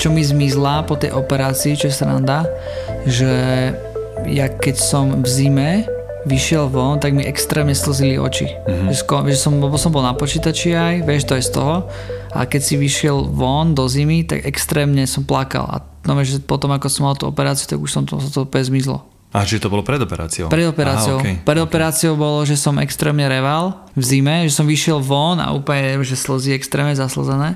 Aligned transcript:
čo 0.00 0.08
mi 0.08 0.24
zmizla 0.24 0.88
po 0.88 0.96
tej 0.96 1.12
operácii, 1.12 1.76
čo 1.76 1.92
je 1.92 1.94
sranda, 1.94 2.48
že 3.04 3.28
ja 4.24 4.48
keď 4.48 4.76
som 4.80 5.20
v 5.20 5.28
zime 5.28 5.70
vyšiel 6.24 6.72
von, 6.72 7.00
tak 7.00 7.12
mi 7.12 7.24
extrémne 7.24 7.76
slzili 7.76 8.16
oči. 8.16 8.48
Mm-hmm. 8.48 8.88
Že, 8.92 8.96
sko- 8.96 9.24
že 9.28 9.36
som, 9.36 9.56
lebo 9.60 9.76
som 9.76 9.92
bol 9.92 10.04
na 10.04 10.16
počítači 10.16 10.72
aj, 10.72 10.94
vieš, 11.04 11.28
to 11.28 11.36
je 11.36 11.44
z 11.44 11.52
toho. 11.52 11.88
A 12.32 12.44
keď 12.44 12.60
si 12.60 12.74
vyšiel 12.76 13.28
von 13.28 13.72
do 13.76 13.88
zimy, 13.88 14.28
tak 14.28 14.44
extrémne 14.44 15.04
som 15.04 15.24
plakal. 15.24 15.64
A 15.68 15.76
no, 16.04 16.16
že 16.24 16.40
potom, 16.40 16.72
ako 16.72 16.88
som 16.88 17.08
mal 17.08 17.16
tú 17.16 17.28
operáciu, 17.28 17.68
tak 17.68 17.80
už 17.80 17.88
som 17.92 18.02
to, 18.04 18.20
to 18.20 18.44
úplne 18.44 18.64
zmizlo. 18.68 19.04
A 19.30 19.46
čiže 19.46 19.62
to 19.64 19.72
bolo 19.72 19.86
pred 19.86 20.02
operáciou? 20.02 20.50
Pred 20.50 20.66
operáciou. 20.74 21.22
Aha, 21.22 21.24
okay. 21.24 21.36
Pred 21.38 21.60
operáciou 21.62 22.18
bolo, 22.18 22.42
že 22.42 22.58
som 22.58 22.74
extrémne 22.82 23.24
reval 23.30 23.86
v 23.94 24.02
zime, 24.02 24.36
že 24.50 24.52
som 24.58 24.66
vyšiel 24.66 24.98
von 24.98 25.38
a 25.38 25.54
úplne, 25.54 26.02
že 26.02 26.18
slzy 26.18 26.50
extrémne 26.50 26.98
zaslzené. 26.98 27.54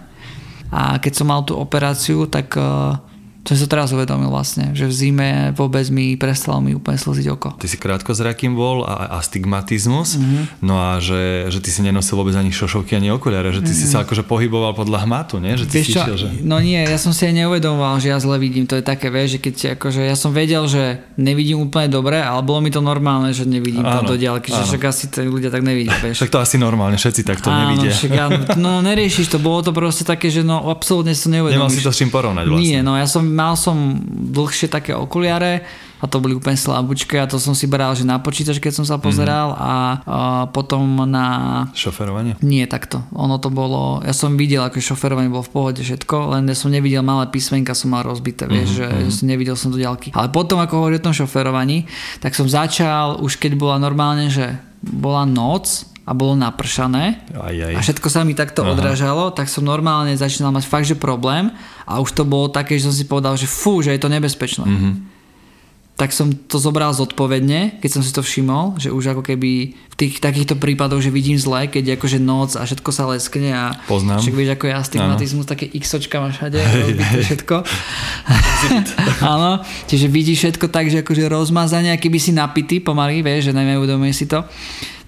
A 0.74 0.98
keď 0.98 1.12
som 1.14 1.30
mal 1.30 1.46
tú 1.46 1.54
operáciu, 1.54 2.26
tak 2.26 2.58
uh, 2.58 2.98
to 3.44 3.52
som 3.52 3.60
sa 3.60 3.68
teraz 3.68 3.92
uvedomil 3.92 4.32
vlastne, 4.32 4.72
že 4.72 4.88
v 4.88 4.94
zime 4.96 5.28
vôbec 5.52 5.84
mi 5.92 6.16
prestalo 6.16 6.64
mi 6.64 6.72
úplne 6.72 6.96
slziť 6.96 7.26
oko. 7.28 7.48
Ty 7.60 7.66
si 7.68 7.76
krátko 7.76 8.16
zrakým 8.16 8.56
bol 8.56 8.88
a 8.88 9.20
astigmatizmus, 9.20 10.16
mm-hmm. 10.16 10.64
no 10.64 10.80
a 10.80 10.96
že, 10.96 11.52
že 11.52 11.60
ty 11.60 11.68
si 11.68 11.84
nenosil 11.84 12.16
vôbec 12.16 12.32
ani 12.40 12.48
šošovky, 12.48 12.96
ani 12.96 13.12
okuliare, 13.12 13.52
že 13.52 13.60
ty 13.60 13.76
mm-hmm. 13.76 13.84
si 13.84 13.92
sa 13.92 14.08
akože 14.08 14.24
pohyboval 14.24 14.72
podľa 14.72 15.04
hmatu, 15.04 15.44
nie? 15.44 15.60
Že 15.60 15.66
ty 15.68 15.76
vieš 15.84 15.92
čo, 15.92 16.00
šiel, 16.08 16.16
že... 16.16 16.28
No 16.40 16.56
nie, 16.56 16.80
ja 16.80 16.96
som 16.96 17.12
si 17.12 17.28
aj 17.28 17.44
neuvedomoval, 17.44 18.00
že 18.00 18.16
ja 18.16 18.18
zle 18.18 18.40
vidím, 18.40 18.64
to 18.64 18.80
je 18.80 18.84
také, 18.84 19.12
vieš, 19.12 19.36
že 19.36 19.38
keď 19.44 19.54
akože 19.76 20.00
ja 20.08 20.16
som 20.16 20.32
vedel, 20.32 20.64
že 20.64 21.04
nevidím 21.20 21.60
úplne 21.60 21.92
dobre, 21.92 22.24
ale 22.24 22.40
bolo 22.40 22.64
mi 22.64 22.72
to 22.72 22.80
normálne, 22.80 23.28
že 23.36 23.44
nevidím 23.44 23.84
áno, 23.84 24.08
tam 24.08 24.08
do 24.08 24.16
diaľky, 24.16 24.56
že 24.56 24.64
však 24.72 24.82
asi 24.88 25.04
tí 25.12 25.28
ľudia 25.28 25.52
tak 25.52 25.60
nevidia, 25.60 25.92
vieš. 26.00 26.24
Tak 26.24 26.32
to 26.32 26.40
asi 26.40 26.56
normálne, 26.56 26.96
všetci 26.96 27.20
takto 27.28 27.52
áno, 27.52 27.76
nevidia. 27.76 27.92
Však, 27.92 28.12
áno, 28.16 28.38
no 28.56 28.70
neriešiš 28.80 29.28
to, 29.28 29.36
bolo 29.36 29.60
to 29.60 29.76
proste 29.76 30.08
také, 30.08 30.32
že 30.32 30.40
no 30.40 30.72
absolútne 30.72 31.12
som 31.12 31.28
neuvedomil. 31.28 31.68
Nemal 31.68 31.76
si 31.76 31.84
to 31.84 31.92
s 31.92 32.00
čím 32.00 32.08
porovnať 32.08 32.48
vlastne. 32.48 32.64
Nie, 32.64 32.80
no 32.80 32.96
ja 32.96 33.04
som 33.04 33.33
mal 33.34 33.58
som 33.58 33.98
dlhšie 34.06 34.70
také 34.70 34.94
okuliare 34.94 35.66
a 35.98 36.06
to 36.06 36.20
boli 36.20 36.36
úplne 36.36 36.54
slabúčke 36.54 37.16
a 37.16 37.24
to 37.24 37.40
som 37.40 37.56
si 37.56 37.64
bral, 37.64 37.96
že 37.96 38.04
na 38.04 38.20
počítač, 38.20 38.60
keď 38.60 38.72
som 38.76 38.84
sa 38.84 39.00
pozeral 39.00 39.56
mm-hmm. 39.56 39.64
a, 39.64 39.74
a 40.04 40.18
potom 40.52 40.84
na... 41.08 41.26
Šoferovanie? 41.72 42.36
Nie, 42.44 42.68
takto. 42.68 43.00
Ono 43.16 43.40
to 43.40 43.48
bolo, 43.48 44.04
ja 44.04 44.12
som 44.12 44.36
videl, 44.36 44.60
ako 44.68 44.84
šoferovanie 44.84 45.32
bolo 45.32 45.48
v 45.48 45.54
pohode 45.56 45.80
všetko, 45.80 46.36
len 46.36 46.44
ja 46.44 46.56
som 46.56 46.68
nevidel 46.68 47.00
malé 47.00 47.32
písmenka, 47.32 47.72
som 47.72 47.96
mal 47.96 48.04
rozbité, 48.04 48.44
vieš, 48.44 48.84
mm-hmm. 48.84 49.08
že 49.08 49.24
nevidel 49.24 49.56
som 49.56 49.72
do 49.72 49.80
ďalky. 49.80 50.12
Ale 50.12 50.28
potom, 50.28 50.60
ako 50.60 50.84
hovorí 50.84 51.00
o 51.00 51.04
tom 51.04 51.16
šoferovaní, 51.16 51.88
tak 52.20 52.36
som 52.36 52.44
začal, 52.44 53.24
už 53.24 53.40
keď 53.40 53.56
bola 53.56 53.80
normálne, 53.80 54.28
že 54.28 54.60
bola 54.84 55.24
noc, 55.24 55.93
a 56.04 56.12
bolo 56.12 56.36
napršané 56.36 57.24
aj, 57.32 57.56
aj. 57.72 57.74
a 57.74 57.80
všetko 57.80 58.08
sa 58.12 58.28
mi 58.28 58.36
takto 58.36 58.60
Aha. 58.60 58.76
odrážalo, 58.76 59.32
tak 59.32 59.48
som 59.48 59.64
normálne 59.64 60.12
začínal 60.12 60.52
mať 60.52 60.64
fakt, 60.68 60.88
že 60.88 60.96
problém 61.00 61.48
a 61.88 62.00
už 62.04 62.12
to 62.12 62.28
bolo 62.28 62.52
také, 62.52 62.76
že 62.76 62.92
som 62.92 62.94
si 62.94 63.08
povedal, 63.08 63.40
že 63.40 63.48
fú, 63.48 63.80
že 63.80 63.96
je 63.96 64.00
to 64.00 64.12
nebezpečné. 64.12 64.68
Mm-hmm. 64.68 64.94
Tak 65.94 66.10
som 66.10 66.34
to 66.34 66.58
zobral 66.58 66.90
zodpovedne, 66.90 67.78
keď 67.78 67.90
som 67.90 68.02
si 68.02 68.10
to 68.10 68.18
všimol, 68.18 68.74
že 68.82 68.90
už 68.90 69.14
ako 69.14 69.22
keby 69.22 69.78
v 69.78 69.94
tých 69.94 70.18
takýchto 70.18 70.58
prípadoch, 70.58 70.98
že 70.98 71.14
vidím 71.14 71.38
zle, 71.38 71.70
keď 71.70 71.82
je 71.86 71.94
akože 71.94 72.18
noc 72.18 72.58
a 72.58 72.66
všetko 72.66 72.90
sa 72.90 73.06
leskne 73.14 73.54
a 73.54 73.78
Poznám. 73.86 74.18
však 74.18 74.34
vieš, 74.34 74.50
ako 74.58 74.64
je 74.66 74.74
astigmatizmus, 74.74 75.46
také 75.46 75.70
xočka 75.70 76.18
máš 76.18 76.42
všade, 76.42 76.58
všetko. 77.30 77.56
Áno, 79.38 79.62
čiže 79.86 80.10
vidíš 80.10 80.38
všetko 80.42 80.66
tak, 80.66 80.90
že 80.90 81.06
akože 81.06 81.30
rozmazanie, 81.30 81.94
keby 81.94 82.18
si 82.18 82.34
napitý 82.34 82.82
pomaly, 82.82 83.22
vieš, 83.22 83.48
že 83.48 83.52
neuvedomuje 83.54 84.10
si 84.10 84.26
to 84.26 84.42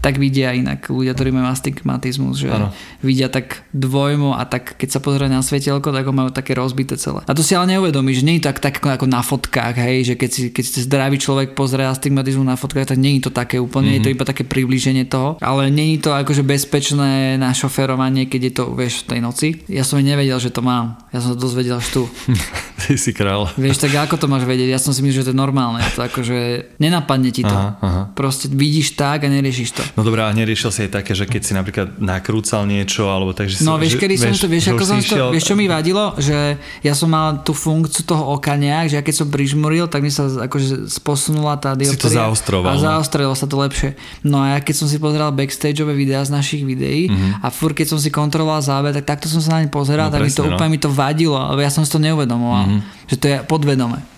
tak 0.00 0.22
vidia 0.22 0.54
inak 0.54 0.86
ľudia, 0.86 1.16
ktorí 1.16 1.34
majú 1.34 1.50
astigmatizmus, 1.50 2.38
že 2.38 2.48
ano. 2.52 2.70
vidia 3.02 3.26
tak 3.26 3.66
dvojmo 3.74 4.38
a 4.38 4.46
tak 4.46 4.78
keď 4.78 4.88
sa 4.96 5.00
pozrie 5.02 5.26
na 5.26 5.42
svetelko, 5.42 5.90
tak 5.90 6.06
ho 6.06 6.14
majú 6.14 6.30
také 6.30 6.54
rozbité 6.54 6.94
celé. 6.94 7.26
A 7.26 7.32
to 7.34 7.42
si 7.42 7.58
ale 7.58 7.74
neuvedomí, 7.74 8.14
že 8.14 8.22
nie 8.22 8.38
je 8.38 8.46
to 8.46 8.48
tak, 8.54 8.58
tak 8.62 8.74
ako, 8.78 8.88
ako 9.02 9.06
na 9.10 9.22
fotkách, 9.24 9.74
hej, 9.82 10.12
že 10.12 10.14
keď 10.14 10.30
si, 10.30 10.42
keď 10.54 10.64
si 10.64 10.78
zdravý 10.86 11.16
človek 11.18 11.58
pozrie 11.58 11.84
astigmatizmus 11.88 12.46
na 12.46 12.54
fotkách, 12.54 12.94
tak 12.94 12.98
nie 13.00 13.18
je 13.18 13.28
to 13.28 13.32
také 13.34 13.58
úplne, 13.58 13.90
mm-hmm. 13.90 13.98
je 13.98 14.04
to 14.04 14.10
mhm. 14.12 14.16
iba 14.16 14.24
také 14.24 14.42
priblíženie 14.46 15.04
toho, 15.08 15.40
ale 15.42 15.68
nie 15.72 15.98
je 15.98 16.06
to 16.06 16.10
akože 16.14 16.46
bezpečné 16.46 17.36
na 17.36 17.50
šoferovanie, 17.50 18.30
keď 18.30 18.40
je 18.40 18.52
to, 18.52 18.64
vieš, 18.72 19.04
v 19.04 19.16
tej 19.16 19.20
noci. 19.20 19.48
Ja 19.66 19.82
som 19.82 19.98
nevedel, 19.98 20.38
že 20.38 20.54
to 20.54 20.62
mám. 20.62 20.96
Ja 21.10 21.18
som 21.18 21.34
to 21.34 21.38
dozvedel 21.42 21.82
až 21.82 21.88
tu. 21.90 22.02
Ty 22.86 22.94
si 22.94 23.10
král. 23.10 23.50
Vieš, 23.58 23.82
tak 23.82 23.96
ako 23.96 24.14
to 24.20 24.26
máš 24.30 24.46
vedieť? 24.46 24.70
Ja 24.70 24.80
som 24.80 24.94
si 24.94 25.02
myslel, 25.02 25.24
že 25.24 25.28
to 25.30 25.34
je 25.34 25.42
normálne. 25.42 25.82
To 25.96 26.06
akože 26.06 26.70
nenapadne 26.78 27.34
ti 27.34 27.42
to. 27.42 27.50
Aha, 27.50 27.80
aha. 27.82 28.02
Proste 28.14 28.46
vidíš 28.46 28.94
tak 28.94 29.24
a 29.24 29.28
neriešiš 29.32 29.70
to. 29.74 29.82
No 29.94 30.02
dobré, 30.02 30.26
a 30.26 30.32
neriešil 30.34 30.70
si 30.74 30.80
aj 30.88 30.90
také, 30.98 31.12
že 31.14 31.28
keď 31.28 31.42
si 31.44 31.52
napríklad 31.54 31.88
nakrúcal 32.02 32.66
niečo, 32.66 33.06
alebo 33.06 33.30
tak, 33.30 33.46
že 33.46 33.62
No 33.62 33.78
vieš, 33.78 34.00
kedy 34.00 34.18
som 34.18 34.34
to, 34.34 34.50
vieš, 34.50 34.74
ako 34.74 34.84
som 34.84 34.98
to, 34.98 35.14
vieš, 35.30 35.46
čo 35.46 35.54
mi 35.54 35.70
vadilo? 35.70 36.16
Že 36.18 36.58
ja 36.82 36.92
som 36.96 37.12
mal 37.12 37.44
tú 37.46 37.54
funkciu 37.54 38.02
toho 38.02 38.34
oka 38.34 38.58
nejak, 38.58 38.90
že 38.90 38.94
ja 38.98 39.02
keď 39.06 39.14
som 39.22 39.28
prižmuril, 39.30 39.86
tak 39.86 40.02
mi 40.02 40.10
sa 40.10 40.26
akože 40.26 40.90
sposunula 40.90 41.54
tá 41.60 41.78
dioptria. 41.78 41.94
Si 41.94 42.02
to 42.02 42.10
zaostroval. 42.10 42.72
A 42.72 42.74
no. 42.74 42.82
zaostrilo 42.82 43.34
sa 43.38 43.46
to 43.46 43.56
lepšie. 43.60 43.94
No 44.26 44.42
a 44.42 44.56
ja 44.56 44.58
keď 44.58 44.74
som 44.74 44.86
si 44.90 44.96
pozeral 44.98 45.30
backstageové 45.30 45.94
videá 45.94 46.24
z 46.24 46.32
našich 46.32 46.64
videí 46.64 47.06
mm-hmm. 47.06 47.44
a 47.44 47.48
fur 47.52 47.76
keď 47.76 47.94
som 47.94 47.98
si 48.00 48.08
kontroloval 48.08 48.64
záber, 48.64 48.96
tak 48.96 49.04
takto 49.04 49.30
som 49.30 49.44
sa 49.44 49.60
na 49.60 49.66
ne 49.66 49.70
pozeral, 49.70 50.08
no, 50.08 50.12
tak 50.16 50.24
presne, 50.24 50.32
mi 50.32 50.38
to 50.38 50.44
no. 50.48 50.50
úplne 50.56 50.70
mi 50.72 50.80
to 50.80 50.90
vadilo, 50.90 51.36
ale 51.36 51.62
ja 51.62 51.70
som 51.70 51.84
si 51.84 51.90
to 51.92 52.00
neuvedomoval, 52.00 52.64
mm-hmm. 52.66 53.06
že 53.12 53.16
to 53.20 53.26
je 53.28 53.36
podvedome. 53.44 54.15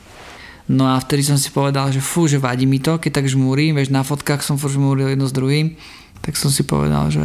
No 0.68 0.84
a 0.84 1.00
vtedy 1.00 1.24
som 1.24 1.40
si 1.40 1.48
povedal, 1.48 1.88
že 1.88 2.04
fú, 2.04 2.28
že 2.28 2.36
vadí 2.36 2.68
mi 2.68 2.76
to, 2.76 3.00
keď 3.00 3.24
tak 3.24 3.26
žmúrim, 3.32 3.72
vieš, 3.72 3.88
na 3.88 4.04
fotkách 4.04 4.44
som 4.44 4.60
furt 4.60 4.76
žmúril 4.76 5.16
jedno 5.16 5.24
s 5.24 5.32
druhým, 5.32 5.80
tak 6.20 6.36
som 6.36 6.52
si 6.52 6.60
povedal, 6.60 7.08
že, 7.08 7.24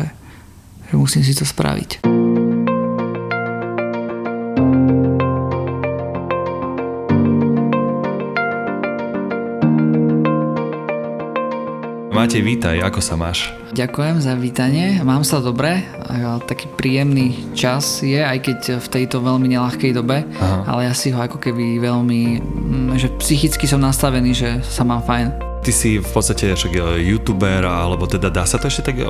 že 0.88 0.94
musím 0.96 1.28
si 1.28 1.36
to 1.36 1.44
spraviť. 1.44 2.22
Matej, 12.23 12.39
vítaj, 12.39 12.79
ako 12.79 13.03
sa 13.03 13.19
máš? 13.19 13.51
Ďakujem 13.75 14.23
za 14.23 14.31
vítanie, 14.39 14.95
mám 15.03 15.28
sa 15.28 15.44
dobre, 15.44 15.84
taký 16.47 16.72
príjemný 16.72 17.35
čas 17.51 18.00
je, 18.00 18.16
aj 18.16 18.39
keď 18.39 18.59
v 18.79 18.88
tejto 18.88 19.19
veľmi 19.19 19.51
nelahkej 19.51 19.91
dobe, 19.91 20.23
Aha. 20.39 20.63
ale 20.72 20.88
ja 20.88 20.95
si 20.95 21.11
ho 21.11 21.19
ako 21.19 21.35
keby 21.35 21.84
veľmi, 21.84 22.22
mm, 22.39 22.95
že 22.95 23.11
psychicky 23.19 23.67
som 23.67 23.84
nastavený, 23.84 24.31
že 24.31 24.63
sa 24.63 24.88
mám 24.88 25.03
fajn. 25.03 25.35
Ty 25.67 25.72
si 25.75 26.00
v 26.00 26.07
podstate 26.16 26.56
však 26.56 26.72
e, 26.72 27.11
youtuber, 27.11 27.67
alebo 27.67 28.07
teda 28.07 28.31
dá 28.31 28.47
sa 28.47 28.55
to 28.55 28.72
ešte 28.72 28.88
tak 28.88 29.03
e, 29.03 29.07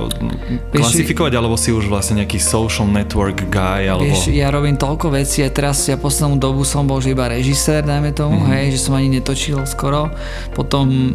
klasifikovať, 0.74 1.38
alebo 1.38 1.54
si 1.54 1.70
už 1.70 1.86
vlastne 1.86 2.26
nejaký 2.26 2.42
social 2.42 2.90
network 2.90 3.46
guy, 3.54 3.94
alebo... 3.94 4.10
Vieš, 4.10 4.34
ja 4.34 4.50
robím 4.50 4.74
toľko 4.74 5.14
vecí 5.14 5.46
a 5.46 5.54
teraz 5.54 5.86
ja 5.86 6.02
poslednú 6.02 6.42
dobu 6.42 6.66
som 6.66 6.90
bol 6.90 6.98
že 6.98 7.14
iba 7.14 7.30
režisér, 7.30 7.86
dajme 7.86 8.10
tomu, 8.10 8.42
mm-hmm. 8.42 8.54
hej, 8.58 8.66
že 8.74 8.80
som 8.82 8.98
ani 8.98 9.22
netočil 9.22 9.62
skoro. 9.70 10.10
Potom 10.58 11.14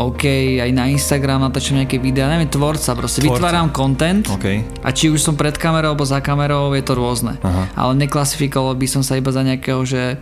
OK, 0.00 0.24
aj 0.64 0.70
na 0.72 0.88
Instagram 0.88 1.44
natáčam 1.44 1.76
nejaké 1.76 2.00
videá, 2.00 2.24
neviem, 2.32 2.48
tvorca, 2.48 2.96
proste 2.96 3.20
tvorca. 3.20 3.36
vytváram 3.36 3.68
content 3.68 4.24
okay. 4.32 4.64
a 4.80 4.88
či 4.96 5.12
už 5.12 5.20
som 5.20 5.36
pred 5.36 5.52
kamerou 5.60 5.92
alebo 5.92 6.08
za 6.08 6.24
kamerou, 6.24 6.72
je 6.72 6.80
to 6.80 6.96
rôzne. 6.96 7.36
Aha. 7.44 7.68
Ale 7.76 7.92
neklasifikoval 8.00 8.80
by 8.80 8.86
som 8.88 9.04
sa 9.04 9.20
iba 9.20 9.28
za 9.28 9.44
nejakého, 9.44 9.84
že 9.84 10.16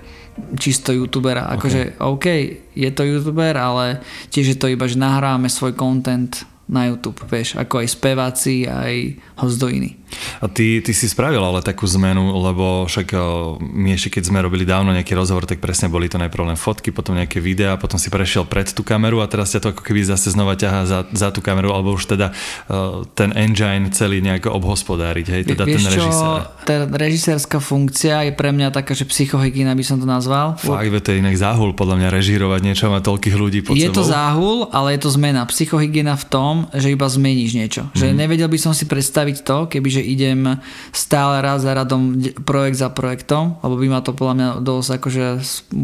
čisto 0.59 0.91
youtubera. 0.91 1.47
Akože 1.55 1.95
OK, 2.03 2.27
je 2.75 2.91
to 2.91 3.07
youtuber, 3.07 3.55
ale 3.55 4.03
tiež 4.35 4.55
je 4.55 4.59
to 4.59 4.67
iba, 4.67 4.91
že 4.91 4.99
nahráme 4.99 5.47
svoj 5.47 5.79
content 5.79 6.43
na 6.69 6.93
YouTube, 6.93 7.17
vieš, 7.25 7.57
ako 7.57 7.81
aj 7.81 7.89
speváci, 7.89 8.69
aj 8.69 9.17
host 9.41 9.57
do 9.57 9.73
iný. 9.73 9.97
A 10.41 10.49
ty, 10.49 10.81
ty 10.81 10.93
si 10.97 11.09
spravil 11.09 11.41
ale 11.41 11.61
takú 11.61 11.85
zmenu, 11.85 12.33
lebo 12.41 12.89
však 12.89 13.13
my 13.61 13.93
ešte 13.93 14.19
keď 14.19 14.33
sme 14.33 14.39
robili 14.41 14.65
dávno 14.65 14.93
nejaký 14.97 15.13
rozhovor, 15.13 15.45
tak 15.45 15.61
presne 15.61 15.93
boli 15.93 16.09
to 16.09 16.17
najprv 16.17 16.53
len 16.53 16.59
fotky, 16.61 16.93
potom 16.93 17.17
nejaké 17.17 17.41
videá, 17.41 17.77
potom 17.77 18.01
si 18.01 18.09
prešiel 18.09 18.49
pred 18.49 18.69
tú 18.73 18.81
kameru 18.81 19.21
a 19.21 19.29
teraz 19.29 19.53
ťa 19.53 19.61
to 19.65 19.69
ako 19.77 19.83
keby 19.85 20.05
zase 20.05 20.33
znova 20.33 20.57
ťaha 20.57 20.81
za, 20.89 21.01
za 21.13 21.29
tú 21.29 21.45
kameru, 21.45 21.73
alebo 21.77 21.93
už 21.93 22.09
teda 22.09 22.33
uh, 22.33 23.05
ten 23.13 23.37
engine 23.37 23.93
celý 23.93 24.25
nejako 24.25 24.57
obhospodáriť, 24.57 25.27
hej, 25.29 25.43
teda 25.53 25.65
Vieš 25.69 25.77
ten 25.77 25.85
režisér. 25.93 26.41
Tá 26.65 26.75
režisérska 26.89 27.59
funkcia 27.61 28.29
je 28.29 28.33
pre 28.33 28.53
mňa 28.53 28.73
taká, 28.73 28.97
že 28.97 29.05
psychohygiena 29.05 29.77
by 29.77 29.85
som 29.85 30.01
to 30.01 30.09
nazval. 30.09 30.57
Fakt, 30.57 30.89
to 31.05 31.13
je 31.13 31.21
inak 31.21 31.37
záhul 31.37 31.77
podľa 31.77 32.01
mňa 32.01 32.09
režírovať 32.09 32.61
niečo, 32.65 32.89
má 32.89 33.05
toľkých 33.05 33.37
ľudí 33.37 33.61
pod 33.61 33.77
Je 33.77 33.93
sebou. 33.93 34.01
to 34.01 34.03
záhul, 34.09 34.57
ale 34.73 34.97
je 34.97 35.01
to 35.05 35.11
zmena. 35.13 35.45
Psychohygiena 35.45 36.17
v 36.17 36.25
tom, 36.33 36.55
že 36.75 36.91
iba 36.91 37.07
zmeníš 37.07 37.53
niečo. 37.55 37.83
Mm. 37.87 37.91
Že 37.95 38.07
mhm. 38.11 38.17
nevedel 38.19 38.49
by 38.51 38.59
som 38.59 38.73
si 38.75 38.85
predstaviť 38.89 39.37
to, 39.47 39.57
kebyže 39.71 40.03
idem 40.03 40.59
stále 40.91 41.39
raz 41.45 41.63
za 41.63 41.73
radom 41.75 42.19
projekt 42.43 42.81
za 42.83 42.91
projektom, 42.91 43.61
lebo 43.63 43.75
by 43.79 43.87
ma 43.87 44.01
to 44.03 44.17
podľa 44.17 44.35
mňa 44.35 44.49
dosť 44.63 44.91
akože 44.99 45.25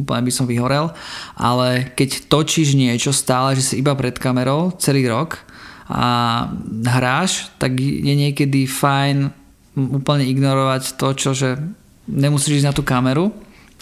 úplne 0.05 0.23
by 0.27 0.33
som 0.33 0.47
vyhorel, 0.51 0.91
ale 1.39 1.95
keď 1.95 2.27
točíš 2.27 2.75
niečo 2.75 3.15
stále, 3.15 3.55
že 3.55 3.63
si 3.63 3.75
iba 3.81 3.95
pred 3.95 4.17
kamerou 4.19 4.75
celý 4.77 5.07
rok 5.07 5.43
a 5.91 6.49
hráš, 6.89 7.53
tak 7.61 7.77
je 7.79 8.15
niekedy 8.17 8.65
fajn 8.65 9.29
úplne 9.77 10.25
ignorovať 10.25 10.97
to, 10.97 11.09
čo 11.13 11.31
že 11.37 11.61
nemusíš 12.09 12.63
ísť 12.63 12.69
na 12.71 12.77
tú 12.77 12.83
kameru, 12.87 13.33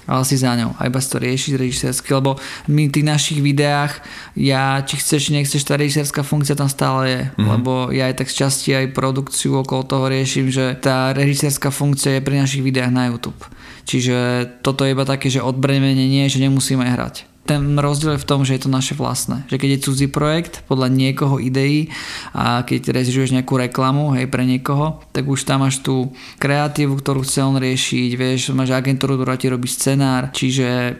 ale 0.06 0.22
si 0.26 0.36
za 0.38 0.52
ňou 0.54 0.74
a 0.78 0.86
iba 0.86 0.98
si 0.98 1.08
to 1.10 1.18
riešiť 1.22 1.52
režisérsky, 1.58 2.08
lebo 2.14 2.36
my 2.68 2.90
v 2.90 2.94
tých 2.94 3.06
našich 3.06 3.40
videách, 3.40 4.02
ja 4.36 4.82
či 4.82 4.98
chceš, 4.98 5.30
či 5.30 5.36
nechceš, 5.38 5.62
tá 5.62 5.74
režisérska 5.78 6.26
funkcia 6.26 6.58
tam 6.58 6.70
stále 6.70 7.02
je, 7.08 7.20
mm-hmm. 7.26 7.48
lebo 7.48 7.72
ja 7.94 8.10
aj 8.10 8.22
tak 8.22 8.28
z 8.28 8.36
časti 8.46 8.70
aj 8.74 8.94
produkciu 8.94 9.62
okolo 9.62 9.82
toho 9.86 10.04
riešim, 10.10 10.50
že 10.50 10.78
tá 10.78 11.14
režisérska 11.14 11.70
funkcia 11.70 12.18
je 12.18 12.24
pri 12.24 12.42
našich 12.42 12.62
videách 12.62 12.92
na 12.92 13.08
YouTube. 13.08 13.38
Čiže 13.82 14.46
toto 14.62 14.86
je 14.86 14.94
iba 14.94 15.02
také, 15.02 15.26
že 15.26 15.42
odbremenenie, 15.42 16.30
že 16.30 16.38
nemusíme 16.38 16.86
hrať 16.86 17.31
ten 17.42 17.74
rozdiel 17.74 18.14
je 18.14 18.22
v 18.22 18.28
tom, 18.28 18.46
že 18.46 18.54
je 18.54 18.62
to 18.62 18.70
naše 18.70 18.94
vlastné. 18.94 19.42
Že 19.50 19.58
keď 19.58 19.70
je 19.74 19.84
cudzí 19.84 20.06
projekt 20.06 20.62
podľa 20.70 20.94
niekoho 20.94 21.42
ideí 21.42 21.90
a 22.30 22.62
keď 22.62 22.94
režižuješ 22.94 23.34
nejakú 23.34 23.58
reklamu 23.58 24.14
hej, 24.14 24.30
pre 24.30 24.46
niekoho, 24.46 25.02
tak 25.10 25.26
už 25.26 25.42
tam 25.42 25.66
máš 25.66 25.82
tú 25.82 26.14
kreatívu, 26.38 26.94
ktorú 27.02 27.26
chce 27.26 27.42
on 27.42 27.58
riešiť, 27.58 28.10
vieš, 28.14 28.54
máš 28.54 28.70
agentúru, 28.70 29.18
ktorá 29.18 29.34
ti 29.34 29.50
robí 29.50 29.66
scenár, 29.66 30.30
čiže 30.30 30.94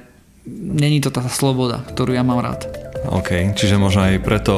není 0.51 0.99
to 0.99 1.15
tá 1.15 1.23
sloboda, 1.31 1.87
ktorú 1.95 2.19
ja 2.19 2.27
mám 2.27 2.43
rád. 2.43 2.92
OK, 3.03 3.59
čiže 3.59 3.83
možno 3.83 4.07
aj 4.07 4.23
preto 4.23 4.55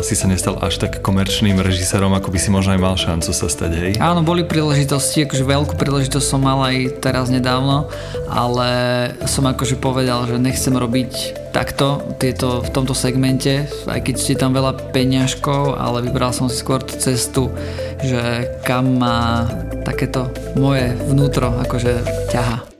si 0.00 0.16
sa 0.16 0.24
nestal 0.24 0.56
až 0.64 0.80
tak 0.80 1.04
komerčným 1.04 1.60
režisérom, 1.60 2.16
ako 2.16 2.32
by 2.32 2.38
si 2.40 2.48
možno 2.48 2.72
aj 2.72 2.80
mal 2.80 2.96
šancu 2.96 3.30
sa 3.36 3.46
stať, 3.52 3.72
hej? 3.76 3.92
Áno, 4.00 4.24
boli 4.24 4.48
príležitosti, 4.48 5.28
akože 5.28 5.44
veľkú 5.44 5.74
príležitosť 5.76 6.24
som 6.24 6.40
mal 6.40 6.64
aj 6.64 7.04
teraz 7.04 7.28
nedávno, 7.28 7.92
ale 8.32 8.70
som 9.28 9.44
akože 9.44 9.76
povedal, 9.76 10.24
že 10.24 10.40
nechcem 10.40 10.72
robiť 10.72 11.36
takto 11.52 12.16
tieto, 12.16 12.64
v 12.64 12.70
tomto 12.72 12.96
segmente, 12.96 13.68
aj 13.84 14.00
keď 14.00 14.14
ste 14.16 14.40
tam 14.40 14.56
veľa 14.56 14.96
peňažkov, 14.96 15.76
ale 15.76 16.00
vybral 16.00 16.32
som 16.32 16.48
si 16.48 16.56
skôr 16.56 16.80
tú 16.80 16.96
cestu, 16.96 17.52
že 18.00 18.48
kam 18.64 18.96
má 18.96 19.44
takéto 19.84 20.32
moje 20.56 20.96
vnútro 21.12 21.52
akože 21.60 22.32
ťaha. 22.32 22.71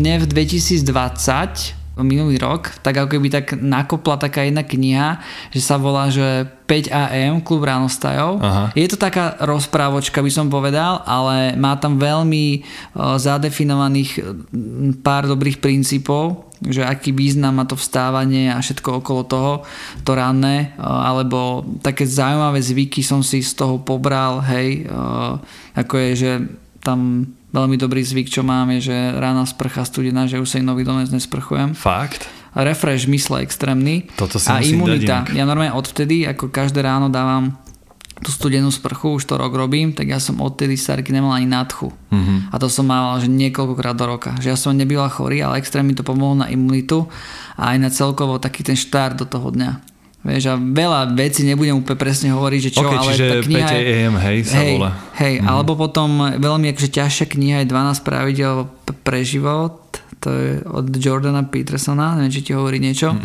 Mne 0.00 0.24
v 0.24 0.26
2020 0.26 1.76
minulý 2.00 2.40
rok, 2.40 2.80
tak 2.80 2.96
ako 2.96 3.12
keby 3.12 3.28
tak 3.28 3.60
nakopla 3.60 4.16
taká 4.16 4.48
jedna 4.48 4.64
kniha, 4.64 5.20
že 5.52 5.60
sa 5.60 5.76
volá, 5.76 6.08
že 6.08 6.48
5 6.64 6.88
AM, 6.88 7.44
klub 7.44 7.60
ránostajov. 7.60 8.40
Aha. 8.40 8.64
Je 8.72 8.88
to 8.88 8.96
taká 8.96 9.36
rozprávočka, 9.44 10.24
by 10.24 10.32
som 10.32 10.48
povedal, 10.48 11.04
ale 11.04 11.52
má 11.60 11.76
tam 11.76 12.00
veľmi 12.00 12.64
zadefinovaných 12.96 14.16
pár 15.04 15.28
dobrých 15.28 15.60
princípov, 15.60 16.48
že 16.64 16.80
aký 16.80 17.12
význam 17.12 17.60
má 17.60 17.68
to 17.68 17.76
vstávanie 17.76 18.48
a 18.48 18.64
všetko 18.64 19.04
okolo 19.04 19.22
toho, 19.28 19.52
to 20.00 20.16
ranné, 20.16 20.72
alebo 20.80 21.68
také 21.84 22.08
zaujímavé 22.08 22.64
zvyky 22.64 23.04
som 23.04 23.20
si 23.20 23.44
z 23.44 23.52
toho 23.52 23.76
pobral, 23.76 24.40
hej, 24.48 24.88
ako 25.76 25.94
je, 26.00 26.10
že 26.16 26.32
tam 26.80 27.28
veľmi 27.50 27.76
dobrý 27.76 28.02
zvyk, 28.02 28.30
čo 28.30 28.42
mám, 28.46 28.70
je, 28.78 28.90
že 28.90 28.96
rána 29.14 29.46
sprcha 29.46 29.82
studená, 29.86 30.26
že 30.30 30.38
už 30.38 30.48
sa 30.48 30.58
nový 30.62 30.86
domec 30.86 31.10
nesprchujem. 31.10 31.74
Fakt? 31.74 32.26
Refresh 32.54 33.06
mysle 33.06 33.46
extrémny. 33.46 34.10
Toto 34.18 34.42
si 34.42 34.50
a 34.50 34.58
imunita. 34.58 35.22
Ja 35.34 35.46
normálne 35.46 35.74
odvtedy, 35.74 36.26
ako 36.26 36.50
každé 36.50 36.82
ráno 36.82 37.06
dávam 37.06 37.54
tú 38.20 38.28
studenú 38.28 38.68
sprchu, 38.68 39.16
už 39.16 39.24
to 39.24 39.40
rok 39.40 39.56
robím, 39.56 39.96
tak 39.96 40.12
ja 40.12 40.20
som 40.20 40.44
odtedy 40.44 40.76
starky 40.76 41.08
nemal 41.08 41.32
ani 41.32 41.48
nadchu. 41.48 41.88
Mm-hmm. 42.12 42.52
A 42.52 42.54
to 42.60 42.68
som 42.68 42.84
mal 42.84 43.16
že 43.16 43.32
niekoľkokrát 43.32 43.96
do 43.96 44.04
roka. 44.04 44.36
Že 44.36 44.48
ja 44.52 44.56
som 44.60 44.76
nebyla 44.76 45.08
chorý, 45.08 45.40
ale 45.40 45.56
extrémne 45.56 45.92
mi 45.92 45.96
to 45.96 46.04
pomohlo 46.04 46.44
na 46.44 46.52
imunitu 46.52 47.08
a 47.56 47.72
aj 47.72 47.76
na 47.80 47.88
celkovo 47.88 48.36
taký 48.36 48.60
ten 48.60 48.76
štart 48.76 49.16
do 49.16 49.24
toho 49.24 49.48
dňa. 49.48 49.89
Vieš, 50.20 50.52
a 50.52 50.54
veľa 50.60 51.16
vecí 51.16 51.48
nebudem 51.48 51.80
úplne 51.80 51.96
presne 51.96 52.28
hovoriť, 52.36 52.60
že 52.60 52.70
čo, 52.76 52.84
okay, 52.84 52.96
ale 53.00 53.04
čiže 53.08 53.24
tá 53.24 53.36
kniha 53.40 53.68
je... 53.72 53.82
AM, 53.88 54.16
hej, 54.20 54.38
sa 54.44 54.56
hej, 54.60 54.74
volá. 54.76 54.90
Hej, 55.16 55.34
mm. 55.40 55.46
alebo 55.48 55.72
potom 55.80 56.10
veľmi 56.36 56.66
akože 56.76 56.90
ťažšia 56.92 57.26
kniha 57.32 57.56
je 57.64 57.66
12 57.72 58.04
pravidel 58.04 58.68
pre 59.00 59.24
život, 59.24 59.80
to 60.20 60.28
je 60.28 60.60
od 60.68 60.92
Jordana 61.00 61.40
Petersona, 61.48 62.20
neviem, 62.20 62.36
či 62.36 62.44
ti 62.44 62.52
hovorí 62.52 62.76
niečo. 62.76 63.16
Mm. 63.16 63.24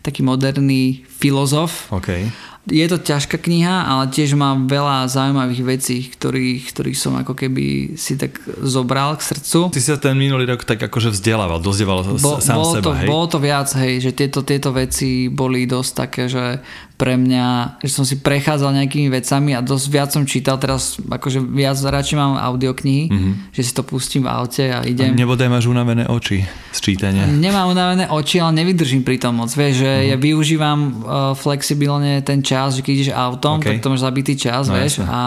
Taký 0.00 0.24
moderný 0.24 1.04
filozof. 1.04 1.92
Okay 1.92 2.32
je 2.70 2.86
to 2.86 3.02
ťažká 3.02 3.36
kniha, 3.36 3.84
ale 3.84 4.08
tiež 4.14 4.38
má 4.38 4.54
veľa 4.54 5.10
zaujímavých 5.10 5.62
vecí, 5.66 6.06
ktorých, 6.06 6.70
ktorých 6.70 6.98
som 6.98 7.18
ako 7.18 7.34
keby 7.34 7.98
si 7.98 8.14
tak 8.14 8.38
zobral 8.62 9.18
k 9.18 9.26
srdcu. 9.34 9.74
Ty 9.74 9.80
si 9.82 9.90
sa 9.90 9.98
ten 9.98 10.14
minulý 10.14 10.46
rok 10.46 10.62
tak 10.62 10.78
akože 10.78 11.10
vzdelával, 11.10 11.58
dozdeval 11.58 12.06
Bo, 12.16 12.38
sám 12.38 12.62
bolo 12.62 12.72
seba, 12.78 12.86
to, 12.86 12.90
hej? 12.94 13.06
Bolo 13.10 13.26
to 13.26 13.38
viac, 13.42 13.68
hej, 13.74 13.98
že 13.98 14.10
tieto, 14.14 14.46
tieto 14.46 14.70
veci 14.70 15.26
boli 15.26 15.66
dosť 15.66 15.92
také, 15.92 16.22
že 16.30 16.62
pre 17.00 17.16
mňa, 17.16 17.80
že 17.80 17.96
som 17.96 18.04
si 18.04 18.20
prechádzal 18.20 18.76
nejakými 18.76 19.08
vecami 19.08 19.56
a 19.56 19.64
dosť 19.64 19.86
viac 19.88 20.08
som 20.12 20.28
čítal, 20.28 20.60
teraz 20.60 21.00
akože 21.00 21.40
viac 21.40 21.80
radšej 21.80 22.16
mám 22.20 22.36
audioknihy, 22.36 23.08
mm-hmm. 23.08 23.32
že 23.56 23.62
si 23.64 23.72
to 23.72 23.80
pustím 23.80 24.28
v 24.28 24.36
aute 24.36 24.68
a 24.68 24.84
idem. 24.84 25.16
A 25.16 25.16
nebodaj 25.16 25.48
máš 25.48 25.64
unavené 25.64 26.04
oči 26.04 26.44
z 26.44 26.78
čítania. 26.84 27.24
Nemám 27.24 27.72
unavené 27.72 28.04
oči, 28.12 28.44
ale 28.44 28.52
nevydržím 28.60 29.00
pri 29.00 29.16
tom 29.16 29.40
moc, 29.40 29.48
vieš, 29.48 29.80
že 29.80 29.88
mm-hmm. 29.88 30.10
ja 30.12 30.16
využívam 30.20 30.78
uh, 30.84 30.92
flexibilne 31.32 32.20
ten 32.20 32.44
čas, 32.44 32.59
že 32.68 32.84
keď 32.84 32.92
ideš 32.92 33.10
autom, 33.16 33.56
okay. 33.56 33.80
tak 33.80 33.80
to 33.80 33.88
máš 33.88 34.04
zabitý 34.04 34.36
čas, 34.36 34.68
no, 34.68 34.76
vieš, 34.76 35.00
jasne. 35.00 35.08
a 35.08 35.22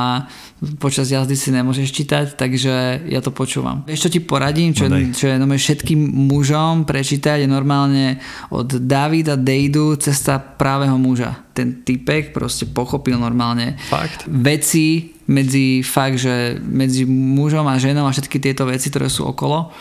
počas 0.77 1.09
jazdy 1.09 1.33
si 1.33 1.49
nemôžeš 1.49 1.89
čítať, 1.89 2.25
takže 2.37 3.03
ja 3.09 3.19
to 3.19 3.33
počúvam. 3.33 3.81
Vieš, 3.89 4.07
čo 4.07 4.13
ti 4.13 4.19
poradím, 4.21 4.71
čo, 4.71 4.85
no 4.85 5.01
čo 5.11 5.27
je 5.27 5.35
normálne 5.35 5.59
všetkým 5.59 5.99
mužom 6.29 6.85
prečítať, 6.85 7.43
je 7.43 7.49
normálne 7.49 8.21
od 8.53 8.69
Davida 8.69 9.33
Dejdu 9.33 9.97
Cesta 9.97 10.37
právého 10.37 10.95
muža. 10.95 11.35
Ten 11.57 11.81
typek 11.81 12.31
proste 12.31 12.69
pochopil 12.69 13.17
normálne 13.17 13.75
fakt? 13.89 14.25
veci 14.29 15.13
medzi 15.23 15.79
fakt, 15.83 16.19
že 16.19 16.59
medzi 16.59 17.07
mužom 17.07 17.63
a 17.63 17.79
ženou 17.79 18.07
a 18.07 18.11
všetky 18.11 18.43
tieto 18.43 18.67
veci, 18.67 18.91
ktoré 18.91 19.07
sú 19.07 19.23
okolo. 19.23 19.71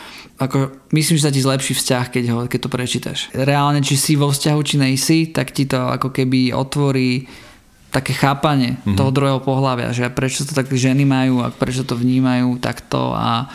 Ako, 0.43 0.75
myslím, 0.91 1.15
že 1.15 1.25
sa 1.25 1.33
ti 1.33 1.39
zlepší 1.39 1.73
vzťah, 1.77 2.05
keď, 2.11 2.23
ho, 2.35 2.39
keď 2.51 2.59
to 2.59 2.69
prečítaš. 2.69 3.19
Reálne, 3.31 3.79
či 3.79 3.95
si 3.95 4.19
vo 4.19 4.27
vzťahu, 4.27 4.59
či 4.59 4.75
nejsi, 4.75 5.19
tak 5.31 5.55
ti 5.55 5.63
to 5.63 5.79
ako 5.87 6.11
keby 6.11 6.51
otvorí 6.51 7.25
také 7.93 8.17
chápanie 8.17 8.75
mm-hmm. 8.81 8.97
toho 8.97 9.13
druhého 9.13 9.39
pohľavia, 9.39 9.93
že 9.93 10.09
prečo 10.09 10.43
to 10.43 10.57
tak 10.57 10.65
ženy 10.73 11.05
majú 11.05 11.45
a 11.45 11.53
prečo 11.53 11.85
to 11.85 11.93
vnímajú 11.93 12.57
takto 12.57 13.13
a 13.13 13.47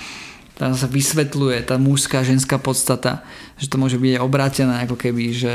tam 0.58 0.75
sa 0.75 0.90
vysvetľuje 0.90 1.67
tá 1.67 1.79
mužská, 1.79 2.26
ženská 2.26 2.58
podstata, 2.58 3.23
že 3.58 3.70
to 3.70 3.79
môže 3.79 3.99
byť 3.99 4.19
obrátené 4.19 4.87
ako 4.87 4.99
keby, 4.99 5.31
že 5.31 5.55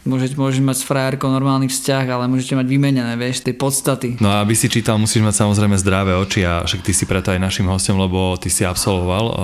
Môžete, 0.00 0.32
môžete 0.32 0.64
mať 0.64 0.80
s 0.80 0.84
frajerkou 0.88 1.28
normálny 1.28 1.68
vzťah, 1.68 2.04
ale 2.08 2.24
môžete 2.24 2.56
mať 2.56 2.66
vymenené, 2.72 3.20
vieš, 3.20 3.44
tej 3.44 3.52
podstaty. 3.52 4.16
No 4.16 4.32
a 4.32 4.40
aby 4.40 4.56
si 4.56 4.72
čítal, 4.72 4.96
musíš 4.96 5.20
mať 5.20 5.44
samozrejme 5.44 5.76
zdravé 5.76 6.16
oči 6.16 6.40
a 6.40 6.64
však 6.64 6.80
ty 6.80 6.96
si 6.96 7.04
preto 7.04 7.28
aj 7.28 7.36
našim 7.36 7.68
hostom, 7.68 8.00
lebo 8.00 8.32
ty 8.40 8.48
si 8.48 8.64
absolvoval 8.64 9.24
uh, 9.28 9.34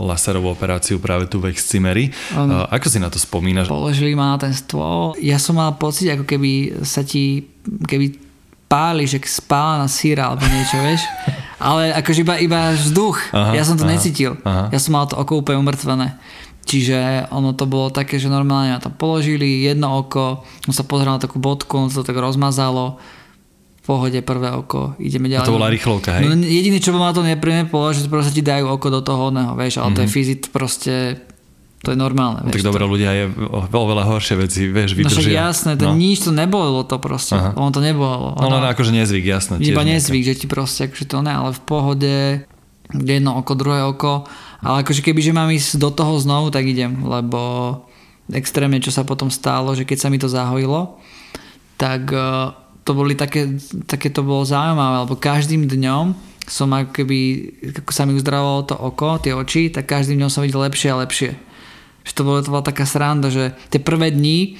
laserovú 0.00 0.48
operáciu 0.48 0.96
práve 0.96 1.28
tu 1.28 1.36
v 1.44 1.52
Excimeri. 1.52 2.08
Um, 2.32 2.48
uh, 2.48 2.64
ako 2.72 2.88
si 2.88 2.96
na 2.96 3.12
to 3.12 3.20
spomínaš? 3.20 3.68
Položili 3.68 4.16
ma 4.16 4.32
na 4.32 4.40
ten 4.40 4.56
stôl. 4.56 5.12
Ja 5.20 5.36
som 5.36 5.60
mal 5.60 5.76
pocit, 5.76 6.08
ako 6.08 6.24
keby 6.24 6.80
sa 6.88 7.04
ti, 7.04 7.44
keby 7.68 8.28
páli, 8.68 9.04
že 9.08 9.20
spála 9.28 9.84
na 9.84 9.88
síra 9.92 10.32
alebo 10.32 10.44
niečo, 10.48 10.76
vieš. 10.88 11.04
Ale 11.58 11.90
akože 11.90 12.22
iba, 12.22 12.34
iba 12.38 12.60
vzduch. 12.72 13.18
Aha, 13.34 13.52
ja 13.52 13.66
som 13.66 13.74
to 13.74 13.82
aha, 13.84 13.92
necítil. 13.92 14.38
Aha. 14.46 14.70
Ja 14.70 14.78
som 14.78 14.94
mal 14.94 15.04
to 15.04 15.18
oko 15.18 15.42
úplne 15.42 15.58
umrtvené. 15.58 16.14
Čiže 16.68 17.32
ono 17.32 17.56
to 17.56 17.64
bolo 17.64 17.88
také, 17.88 18.20
že 18.20 18.28
normálne 18.28 18.76
ma 18.76 18.80
tam 18.84 18.92
položili 18.92 19.64
jedno 19.64 20.04
oko, 20.04 20.44
on 20.68 20.74
sa 20.76 20.84
pozrel 20.84 21.16
na 21.16 21.22
takú 21.22 21.40
bodku, 21.40 21.80
on 21.80 21.88
sa 21.88 22.04
to 22.04 22.12
tak 22.12 22.20
rozmazalo, 22.20 23.00
v 23.80 23.82
pohode 23.88 24.20
prvé 24.20 24.52
oko, 24.52 24.92
ideme 25.00 25.32
ďalej. 25.32 25.48
A 25.48 25.48
to 25.48 25.56
bola 25.56 25.72
rýchlovka, 25.72 26.20
hej? 26.20 26.28
No, 26.28 26.36
jediné, 26.36 26.76
čo 26.76 26.92
bolo 26.92 27.08
na 27.08 27.16
to 27.16 27.24
nepríjemné, 27.24 27.72
bolo, 27.72 27.88
že 27.96 28.04
proste 28.04 28.36
ti 28.36 28.44
dajú 28.44 28.68
oko 28.68 28.92
do 28.92 29.00
toho 29.00 29.32
oného, 29.32 29.56
vieš, 29.56 29.80
ale 29.80 29.88
mm-hmm. 29.88 29.96
to 29.96 30.00
je 30.04 30.08
mhm. 30.12 30.14
fyzit 30.20 30.42
proste 30.52 30.94
to 31.78 31.94
je 31.94 31.96
normálne. 31.96 32.42
No, 32.44 32.52
tak 32.52 32.66
dobré 32.66 32.84
ľudia 32.84 33.16
je 33.16 33.24
veľa 33.70 34.04
horšie 34.04 34.34
veci, 34.36 34.66
vieš, 34.68 34.92
vydržia. 34.92 35.14
No 35.14 35.22
však 35.24 35.40
jasné, 35.40 35.70
to 35.78 35.88
no. 35.88 35.96
nič 35.96 36.26
to 36.26 36.34
nebolo 36.34 36.84
to 36.84 36.98
proste, 37.00 37.38
Aha. 37.38 37.56
on 37.56 37.72
to 37.72 37.80
nebolo. 37.80 38.36
No, 38.36 38.50
no, 38.50 38.60
no 38.60 38.68
akože 38.68 38.92
nezvyk, 38.92 39.24
jasné. 39.24 39.62
Iba 39.62 39.86
nezvyk, 39.88 40.26
že 40.26 40.34
ti 40.36 40.46
proste, 40.50 40.90
akože 40.90 41.06
to 41.06 41.22
ne, 41.24 41.32
ale 41.32 41.54
v 41.54 41.62
pohode, 41.62 42.16
jedno 42.92 43.40
oko, 43.40 43.56
druhé 43.56 43.86
oko 43.88 44.28
ale 44.58 44.82
akože 44.82 45.06
keby, 45.06 45.20
že 45.22 45.36
mám 45.36 45.50
ísť 45.54 45.78
do 45.78 45.90
toho 45.94 46.18
znovu, 46.18 46.50
tak 46.50 46.66
idem, 46.66 47.06
lebo 47.06 47.40
extrémne, 48.34 48.82
čo 48.82 48.90
sa 48.90 49.06
potom 49.06 49.30
stalo, 49.30 49.72
že 49.72 49.86
keď 49.86 49.98
sa 49.98 50.08
mi 50.10 50.18
to 50.18 50.28
zahojilo, 50.28 50.98
tak 51.78 52.10
uh, 52.10 52.52
to 52.82 52.92
boli 52.92 53.14
také, 53.14 53.56
také 53.86 54.10
to 54.10 54.26
bolo 54.26 54.42
zaujímavé, 54.42 55.06
lebo 55.06 55.14
každým 55.14 55.68
dňom 55.68 56.16
som 56.48 56.72
ako 56.72 56.90
keby, 56.90 57.20
ako 57.84 57.92
sa 57.92 58.08
mi 58.08 58.16
uzdravovalo 58.16 58.62
to 58.64 58.74
oko, 58.74 59.20
tie 59.20 59.36
oči, 59.36 59.68
tak 59.68 59.84
každým 59.84 60.18
dňom 60.18 60.32
som 60.32 60.42
videl 60.42 60.64
lepšie 60.64 60.88
a 60.90 61.00
lepšie. 61.04 61.36
Že 62.08 62.12
to, 62.16 62.22
bolo, 62.24 62.38
to 62.40 62.52
bola 62.52 62.64
taká 62.64 62.88
sranda, 62.88 63.28
že 63.28 63.52
tie 63.68 63.78
prvé 63.78 64.08
dni 64.08 64.56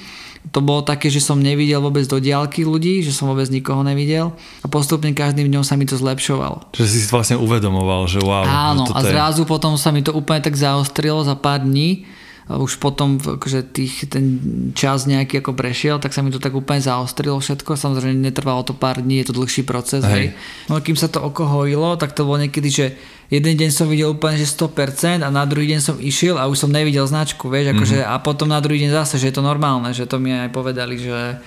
to 0.49 0.59
bolo 0.63 0.81
také, 0.81 1.11
že 1.11 1.19
som 1.19 1.35
nevidel 1.35 1.83
vôbec 1.83 2.07
do 2.07 2.17
diálky 2.17 2.63
ľudí, 2.63 3.03
že 3.03 3.11
som 3.11 3.27
vôbec 3.27 3.51
nikoho 3.51 3.83
nevidel 3.83 4.31
a 4.63 4.67
postupne 4.71 5.11
každým 5.11 5.51
dňom 5.51 5.63
sa 5.67 5.75
mi 5.75 5.83
to 5.83 5.99
zlepšovalo. 5.99 6.71
Že 6.71 6.85
si 6.87 6.97
si 7.03 7.07
vlastne 7.11 7.35
uvedomoval, 7.35 8.07
že 8.07 8.23
wow. 8.23 8.47
Áno, 8.47 8.87
že 8.87 8.95
a 8.95 8.99
zrazu 9.03 9.43
je... 9.43 9.49
potom 9.51 9.75
sa 9.75 9.91
mi 9.91 9.99
to 9.99 10.15
úplne 10.15 10.39
tak 10.39 10.55
zaostrilo 10.55 11.21
za 11.27 11.35
pár 11.35 11.67
dní 11.67 12.07
už 12.49 12.81
potom 12.81 13.21
akože 13.21 13.61
tých, 13.69 14.09
ten 14.09 14.41
čas 14.73 15.05
nejaký 15.05 15.45
ako 15.45 15.53
prešiel, 15.53 16.01
tak 16.01 16.17
sa 16.17 16.25
mi 16.25 16.33
to 16.33 16.41
tak 16.41 16.57
úplne 16.57 16.81
zaostrilo 16.81 17.37
všetko. 17.37 17.77
Samozrejme 17.77 18.17
netrvalo 18.17 18.65
to 18.65 18.73
pár 18.73 19.05
dní, 19.05 19.21
je 19.21 19.29
to 19.29 19.37
dlhší 19.37 19.61
proces. 19.61 20.01
Hej. 20.01 20.33
Hej. 20.33 20.41
No 20.65 20.81
kým 20.81 20.97
sa 20.97 21.05
to 21.05 21.21
oko 21.21 21.45
hojilo, 21.45 21.93
tak 22.01 22.17
to 22.17 22.25
bolo 22.25 22.41
niekedy, 22.41 22.69
že 22.73 22.85
jeden 23.29 23.53
deň 23.53 23.69
som 23.69 23.85
videl 23.85 24.17
úplne, 24.17 24.41
že 24.41 24.49
100% 24.49 25.21
a 25.21 25.29
na 25.29 25.45
druhý 25.45 25.77
deň 25.77 25.79
som 25.79 25.95
išiel 26.01 26.41
a 26.41 26.49
už 26.49 26.65
som 26.65 26.73
nevidel 26.73 27.05
značku, 27.05 27.53
vieš, 27.53 27.77
akože, 27.77 28.01
mm-hmm. 28.01 28.17
a 28.17 28.23
potom 28.25 28.49
na 28.49 28.57
druhý 28.57 28.81
deň 28.81 28.97
zase, 28.97 29.21
že 29.21 29.29
je 29.29 29.35
to 29.37 29.45
normálne, 29.45 29.93
že 29.93 30.09
to 30.09 30.17
mi 30.17 30.33
aj 30.33 30.49
povedali, 30.49 30.97
že 30.97 31.37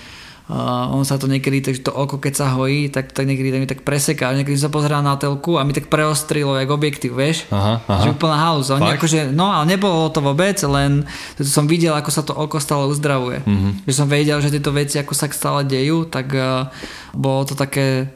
Uh, 0.50 0.90
on 0.90 1.06
sa 1.06 1.22
to 1.22 1.30
niekedy, 1.30 1.62
takže 1.62 1.86
to 1.86 1.94
oko 1.94 2.18
keď 2.18 2.34
sa 2.34 2.46
hojí, 2.58 2.90
tak, 2.90 3.14
tak 3.14 3.24
niekedy 3.30 3.54
mi 3.56 3.68
tak 3.70 3.86
preseká. 3.86 4.34
Niekedy 4.34 4.58
sa 4.58 4.68
pozerá 4.68 4.98
na 4.98 5.14
telku 5.14 5.54
a 5.56 5.62
mi 5.62 5.70
tak 5.70 5.86
preostrilo 5.86 6.58
jak 6.58 6.66
objektív, 6.66 7.14
vieš? 7.14 7.46
Aha, 7.54 7.78
aha. 7.86 8.02
Že 8.02 8.18
úplná 8.18 8.36
halus. 8.36 8.68
Akože, 8.68 9.30
no 9.30 9.54
ale 9.54 9.70
nebolo 9.70 10.10
to 10.10 10.18
vôbec, 10.18 10.58
len 10.66 11.06
som 11.38 11.70
videl, 11.70 11.94
ako 11.94 12.10
sa 12.10 12.26
to 12.26 12.34
oko 12.34 12.58
stále 12.58 12.90
uzdravuje. 12.90 13.40
Mm-hmm. 13.46 13.86
Že 13.86 13.92
som 13.94 14.06
vedel, 14.10 14.38
že 14.42 14.50
tieto 14.50 14.74
veci 14.74 14.98
ako 14.98 15.14
sa 15.14 15.30
stále 15.30 15.62
dejú, 15.62 16.10
tak 16.10 16.34
uh, 16.34 16.66
bolo 17.14 17.46
to 17.46 17.54
také 17.54 18.10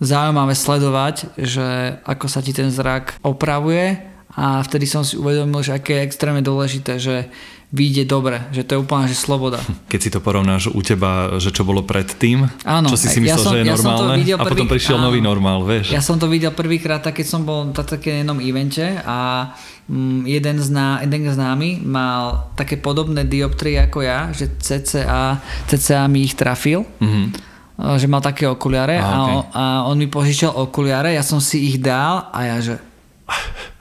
zaujímavé 0.00 0.56
sledovať, 0.56 1.36
že 1.40 2.00
ako 2.04 2.26
sa 2.28 2.40
ti 2.44 2.52
ten 2.56 2.68
zrak 2.68 3.20
opravuje 3.24 3.96
a 4.36 4.60
vtedy 4.60 4.84
som 4.84 5.00
si 5.00 5.16
uvedomil, 5.16 5.64
že 5.64 5.72
aké 5.72 5.96
je 5.96 6.06
extrémne 6.08 6.44
dôležité, 6.44 7.00
že 7.00 7.32
vyjde 7.76 8.08
dobre, 8.08 8.40
že 8.56 8.64
to 8.64 8.74
je 8.76 8.78
úplne 8.80 9.04
že 9.04 9.16
sloboda. 9.20 9.60
Keď 9.92 10.00
si 10.00 10.08
to 10.08 10.24
porovnáš 10.24 10.72
u 10.72 10.80
teba, 10.80 11.36
že 11.36 11.52
čo 11.52 11.68
bolo 11.68 11.84
predtým, 11.84 12.48
áno, 12.64 12.88
čo 12.88 12.96
si 12.96 13.12
si 13.12 13.20
myslel, 13.20 13.36
ja 13.36 13.44
som, 13.44 13.52
že 13.52 13.58
je 13.60 13.64
ja 13.68 13.74
normálne 13.76 14.22
a 14.24 14.36
prvý, 14.40 14.50
potom 14.56 14.68
prišiel 14.72 14.96
áno, 14.96 15.04
nový 15.12 15.20
normál, 15.20 15.60
vieš. 15.68 15.92
Ja 15.92 16.00
som 16.00 16.16
to 16.16 16.32
videl 16.32 16.56
prvýkrát, 16.56 17.04
keď 17.04 17.26
som 17.28 17.44
bol 17.44 17.68
na 17.68 17.76
také 17.76 18.24
jednom 18.24 18.40
evente 18.40 18.96
a 19.04 19.52
mm, 19.92 20.24
jeden, 20.24 20.56
zná, 20.56 21.04
jeden 21.04 21.28
známy 21.28 21.84
mal 21.84 22.48
také 22.56 22.80
podobné 22.80 23.28
dioptrie 23.28 23.76
ako 23.76 24.00
ja, 24.00 24.32
že 24.32 24.56
CCA, 24.56 25.36
CCA 25.68 26.08
mi 26.08 26.24
ich 26.24 26.32
trafil. 26.32 26.88
Mm-hmm 27.04 27.56
že 27.76 28.08
mal 28.08 28.24
také 28.24 28.48
okuliare 28.48 28.96
a, 28.96 29.04
a, 29.04 29.12
okay. 29.20 29.36
on, 29.36 29.42
a 29.52 29.62
on 29.92 30.00
mi 30.00 30.08
požičal 30.08 30.48
okuliare, 30.48 31.12
ja 31.12 31.20
som 31.20 31.44
si 31.44 31.68
ich 31.68 31.76
dal 31.76 32.24
a 32.32 32.38
ja 32.40 32.56
že 32.64 32.80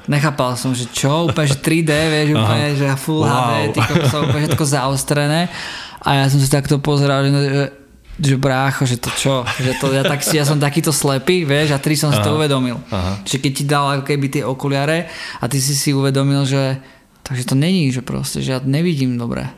Nechápal 0.06 0.54
som, 0.54 0.72
že 0.72 0.86
čo, 0.94 1.30
úplne, 1.30 1.50
že 1.50 1.58
3D, 1.58 1.92
vieš, 2.14 2.28
úplne, 2.38 2.68
Aha. 2.72 2.78
že 2.78 2.86
Full 2.94 3.24
wow. 3.26 3.34
HD, 3.34 3.54
ty 3.74 3.80
kokso, 3.82 4.18
úplne 4.22 4.42
všetko 4.46 4.66
zaostrené. 4.66 5.42
A 6.06 6.10
ja 6.22 6.26
som 6.30 6.38
si 6.38 6.46
takto 6.46 6.78
pozeral, 6.78 7.26
že, 7.26 7.32
že, 7.34 7.66
že 8.22 8.36
brácho, 8.38 8.86
že 8.86 9.02
to 9.02 9.10
čo, 9.18 9.42
že 9.58 9.74
to, 9.82 9.90
ja, 9.90 10.06
tak, 10.06 10.22
ja 10.30 10.46
som 10.46 10.62
takýto 10.62 10.94
slepý, 10.94 11.42
vieš, 11.42 11.74
a 11.74 11.82
tri 11.82 11.98
som 11.98 12.14
si 12.14 12.22
Aha. 12.22 12.26
to 12.26 12.38
uvedomil. 12.38 12.78
Aha. 12.94 13.26
Čiže 13.26 13.40
keď 13.42 13.52
ti 13.52 13.64
dal 13.66 13.86
ako 13.98 14.04
keby 14.06 14.26
tie 14.30 14.44
okuliare 14.46 15.10
a 15.42 15.44
ty 15.50 15.58
si 15.58 15.74
si 15.74 15.90
uvedomil, 15.90 16.46
že 16.46 16.78
takže 17.26 17.50
to 17.50 17.56
není, 17.58 17.90
že 17.90 18.06
proste, 18.06 18.46
že 18.46 18.54
ja 18.54 18.60
nevidím 18.62 19.18
dobre. 19.18 19.50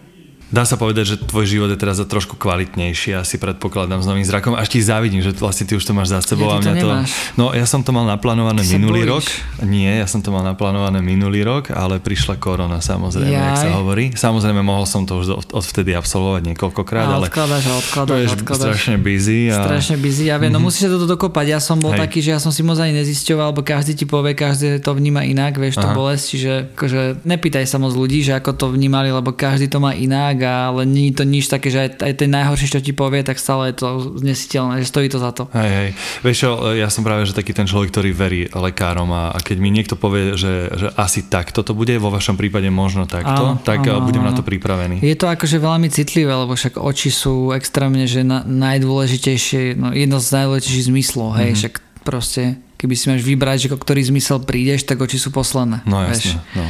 Dá 0.47 0.63
sa 0.63 0.79
povedať, 0.79 1.03
že 1.11 1.15
tvoj 1.19 1.43
život 1.43 1.67
je 1.67 1.75
teraz 1.75 1.99
trošku 1.99 2.39
kvalitnejší, 2.39 3.11
asi 3.19 3.35
predpokladám 3.35 3.99
s 3.99 4.07
novým 4.07 4.23
zrakom. 4.23 4.55
Až 4.55 4.71
ti 4.71 4.79
závidím, 4.79 5.19
že 5.19 5.35
vlastne 5.35 5.67
ty 5.67 5.75
už 5.75 5.83
to 5.83 5.91
máš 5.91 6.07
za 6.15 6.23
sebou. 6.23 6.47
Ja, 6.47 6.57
a 6.57 6.63
mňa 6.63 6.75
to, 6.79 6.87
No 7.35 7.51
ja 7.51 7.67
som 7.67 7.83
to 7.83 7.91
mal 7.91 8.07
naplánované 8.07 8.63
ty 8.63 8.79
minulý 8.79 9.03
rok. 9.03 9.27
Nie, 9.67 9.99
ja 9.99 10.07
som 10.07 10.23
to 10.23 10.31
mal 10.31 10.47
naplánované 10.47 11.03
minulý 11.03 11.43
rok, 11.43 11.75
ale 11.75 11.99
prišla 11.99 12.39
korona 12.39 12.79
samozrejme, 12.79 13.27
Jaj. 13.27 13.43
jak 13.43 13.59
sa 13.59 13.69
hovorí. 13.75 14.15
Samozrejme 14.15 14.63
mohol 14.63 14.87
som 14.87 15.03
to 15.03 15.19
už 15.19 15.51
odvtedy 15.51 15.91
absolvovať 15.91 16.55
niekoľkokrát, 16.55 17.07
ale 17.11 17.27
odkladáš 17.27 17.63
a 17.67 17.73
odkladáš, 17.83 18.27
odkladáš. 18.39 18.71
strašne 18.71 18.95
busy. 19.03 19.51
A... 19.51 19.59
Strašne 19.67 19.95
busy, 19.99 20.31
ja 20.31 20.39
viem, 20.39 20.47
mm-hmm. 20.47 20.55
no 20.55 20.59
mhm. 20.63 20.65
musíš 20.71 20.81
sa 20.87 20.89
toto 20.95 21.07
dokopať. 21.11 21.45
Ja 21.51 21.59
som 21.59 21.75
bol 21.83 21.91
Hej. 21.91 22.07
taký, 22.07 22.19
že 22.23 22.29
ja 22.31 22.39
som 22.39 22.55
si 22.55 22.63
moc 22.63 22.79
ani 22.79 22.95
nezisťoval, 22.95 23.51
lebo 23.51 23.67
každý 23.67 23.99
ti 23.99 24.07
povie, 24.07 24.31
každý 24.31 24.79
to 24.79 24.95
vníma 24.95 25.27
inak, 25.27 25.59
vieš, 25.59 25.75
to 25.75 25.91
bolesť, 25.91 26.23
čiže 26.23 26.53
akože 26.71 27.01
nepýtaj 27.27 27.67
sa 27.67 27.83
moc 27.83 27.91
ľudí, 27.91 28.23
že 28.23 28.39
ako 28.39 28.55
to 28.55 28.65
vnímali, 28.71 29.11
lebo 29.11 29.35
každý 29.35 29.67
to 29.67 29.83
má 29.83 29.91
inak, 29.91 30.36
ale 30.45 30.85
nie 30.85 31.09
to 31.15 31.25
nič 31.25 31.49
také, 31.49 31.73
že 31.73 31.89
aj, 31.89 31.89
aj 32.03 32.13
ten 32.19 32.29
najhorší, 32.29 32.67
čo 32.69 32.83
ti 32.83 32.93
povie, 32.93 33.25
tak 33.25 33.41
stále 33.41 33.71
je 33.71 33.81
to 33.81 33.87
znesiteľné, 34.21 34.83
že 34.83 34.91
stojí 34.91 35.07
to 35.09 35.17
za 35.17 35.31
to. 35.33 35.49
Hej, 35.55 35.71
hej. 35.71 35.89
Vieš 36.21 36.37
čo, 36.37 36.49
ja 36.77 36.87
som 36.91 37.01
práve 37.01 37.25
že 37.25 37.33
taký 37.33 37.55
ten 37.55 37.65
človek, 37.65 37.89
ktorý 37.89 38.09
verí 38.13 38.41
lekárom 38.51 39.09
a, 39.09 39.33
a 39.33 39.39
keď 39.41 39.57
mi 39.57 39.69
niekto 39.73 39.97
povie, 39.97 40.37
že, 40.37 40.69
že 40.73 40.87
asi 40.99 41.25
takto 41.25 41.65
to 41.65 41.73
bude, 41.73 41.93
vo 41.97 42.13
vašom 42.13 42.37
prípade 42.37 42.67
možno 42.69 43.09
takto, 43.09 43.57
áno, 43.57 43.63
tak 43.63 43.87
áno, 43.87 44.05
budem 44.05 44.21
áno. 44.21 44.29
na 44.31 44.37
to 44.37 44.43
pripravený. 44.43 45.01
Je 45.01 45.17
to 45.17 45.31
akože 45.31 45.57
veľmi 45.57 45.87
citlivé, 45.89 46.29
lebo 46.29 46.53
však 46.53 46.77
oči 46.77 47.09
sú 47.09 47.55
extrémne, 47.55 48.05
že 48.05 48.21
na, 48.21 48.43
najdôležitejšie, 48.45 49.79
no 49.79 49.95
jedno 49.95 50.19
z 50.19 50.27
najdôležitejších 50.35 50.87
zmyslov, 50.91 51.39
hej, 51.39 51.53
mm-hmm. 51.53 51.59
však 51.63 51.73
proste 52.05 52.43
keby 52.77 52.93
si 52.93 53.05
máš 53.09 53.21
vybrať, 53.25 53.57
že 53.65 53.69
ktorý 53.73 54.01
zmysel 54.05 54.45
prídeš, 54.45 54.85
tak 54.85 55.01
oči 55.01 55.17
sú 55.17 55.33
posledné. 55.33 55.83
No 55.89 56.05
jasne, 56.05 56.39
no. 56.53 56.63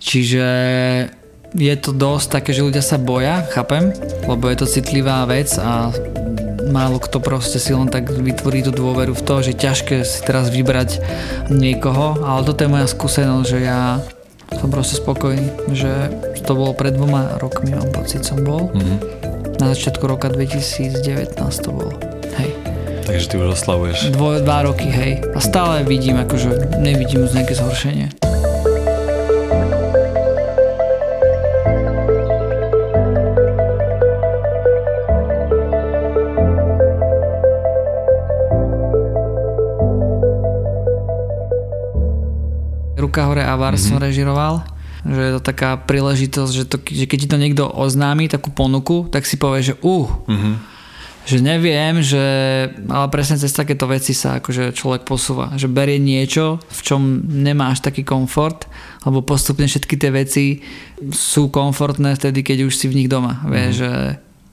Čiže 0.00 0.46
je 1.54 1.74
to 1.74 1.90
dosť 1.90 2.26
také, 2.40 2.50
že 2.54 2.62
ľudia 2.62 2.82
sa 2.82 3.00
boja, 3.00 3.42
chápem, 3.50 3.90
lebo 4.26 4.46
je 4.46 4.56
to 4.62 4.66
citlivá 4.70 5.26
vec 5.26 5.50
a 5.58 5.90
málo 6.70 7.02
kto 7.02 7.18
proste 7.18 7.58
si 7.58 7.74
len 7.74 7.90
tak 7.90 8.14
vytvorí 8.14 8.62
tú 8.62 8.70
dôveru 8.70 9.12
v 9.12 9.22
to, 9.26 9.34
že 9.42 9.58
ťažké 9.58 10.06
si 10.06 10.22
teraz 10.22 10.48
vybrať 10.54 11.02
niekoho, 11.50 12.22
ale 12.22 12.46
toto 12.46 12.62
je 12.62 12.70
moja 12.70 12.86
skúsenosť, 12.86 13.46
že 13.50 13.58
ja 13.66 13.98
som 14.54 14.70
proste 14.70 14.98
spokojný, 14.98 15.74
že 15.74 15.90
to 16.46 16.54
bolo 16.54 16.74
pred 16.74 16.94
dvoma 16.94 17.38
rokmi, 17.42 17.74
mám 17.74 17.90
pocit, 17.90 18.22
som 18.22 18.42
bol. 18.42 18.70
Mm-hmm. 18.70 18.98
Na 19.62 19.74
začiatku 19.74 20.06
roka 20.06 20.30
2019 20.30 21.36
to 21.38 21.70
bolo. 21.70 21.92
Hej. 22.38 22.50
Takže 23.06 23.26
ty 23.26 23.34
už 23.38 23.58
oslavuješ. 23.58 24.14
Dvo, 24.14 24.38
dva 24.38 24.66
roky, 24.66 24.86
hej. 24.86 25.22
A 25.34 25.38
stále 25.42 25.82
vidím, 25.82 26.18
akože 26.22 26.78
nevidím 26.78 27.26
už 27.26 27.34
nejaké 27.34 27.58
zhoršenie. 27.58 28.19
Ruka 43.10 43.26
hore 43.26 43.42
a 43.42 43.58
VAR 43.58 43.74
mm-hmm. 43.74 43.90
som 43.90 43.98
režiroval 43.98 44.62
že 45.00 45.20
je 45.20 45.32
to 45.36 45.42
taká 45.42 45.80
príležitosť, 45.80 46.52
že, 46.52 46.64
to, 46.68 46.76
že 46.84 47.04
keď 47.08 47.18
ti 47.24 47.28
to 47.28 47.40
niekto 47.40 47.64
oznámi, 47.64 48.28
takú 48.28 48.52
ponuku, 48.52 49.08
tak 49.08 49.24
si 49.24 49.40
povie, 49.40 49.64
že 49.64 49.74
uh, 49.80 50.08
mm-hmm. 50.28 50.54
že 51.24 51.36
neviem, 51.40 52.04
že 52.04 52.20
ale 52.84 53.06
presne 53.08 53.40
cez 53.40 53.48
takéto 53.56 53.88
veci 53.88 54.12
sa 54.12 54.40
akože 54.40 54.76
človek 54.76 55.08
posúva, 55.08 55.56
že 55.56 55.72
berie 55.72 55.96
niečo, 55.96 56.60
v 56.68 56.80
čom 56.84 57.00
nemáš 57.24 57.80
taký 57.80 58.04
komfort, 58.04 58.68
lebo 59.08 59.24
postupne 59.24 59.64
všetky 59.64 59.96
tie 59.96 60.10
veci 60.12 60.44
sú 61.08 61.48
komfortné 61.48 62.20
vtedy, 62.20 62.44
keď 62.44 62.68
už 62.68 62.76
si 62.76 62.86
v 62.92 63.00
nich 63.00 63.08
doma. 63.08 63.40
Mm-hmm. 63.40 63.52
Vieš, 63.56 63.72
že 63.72 63.92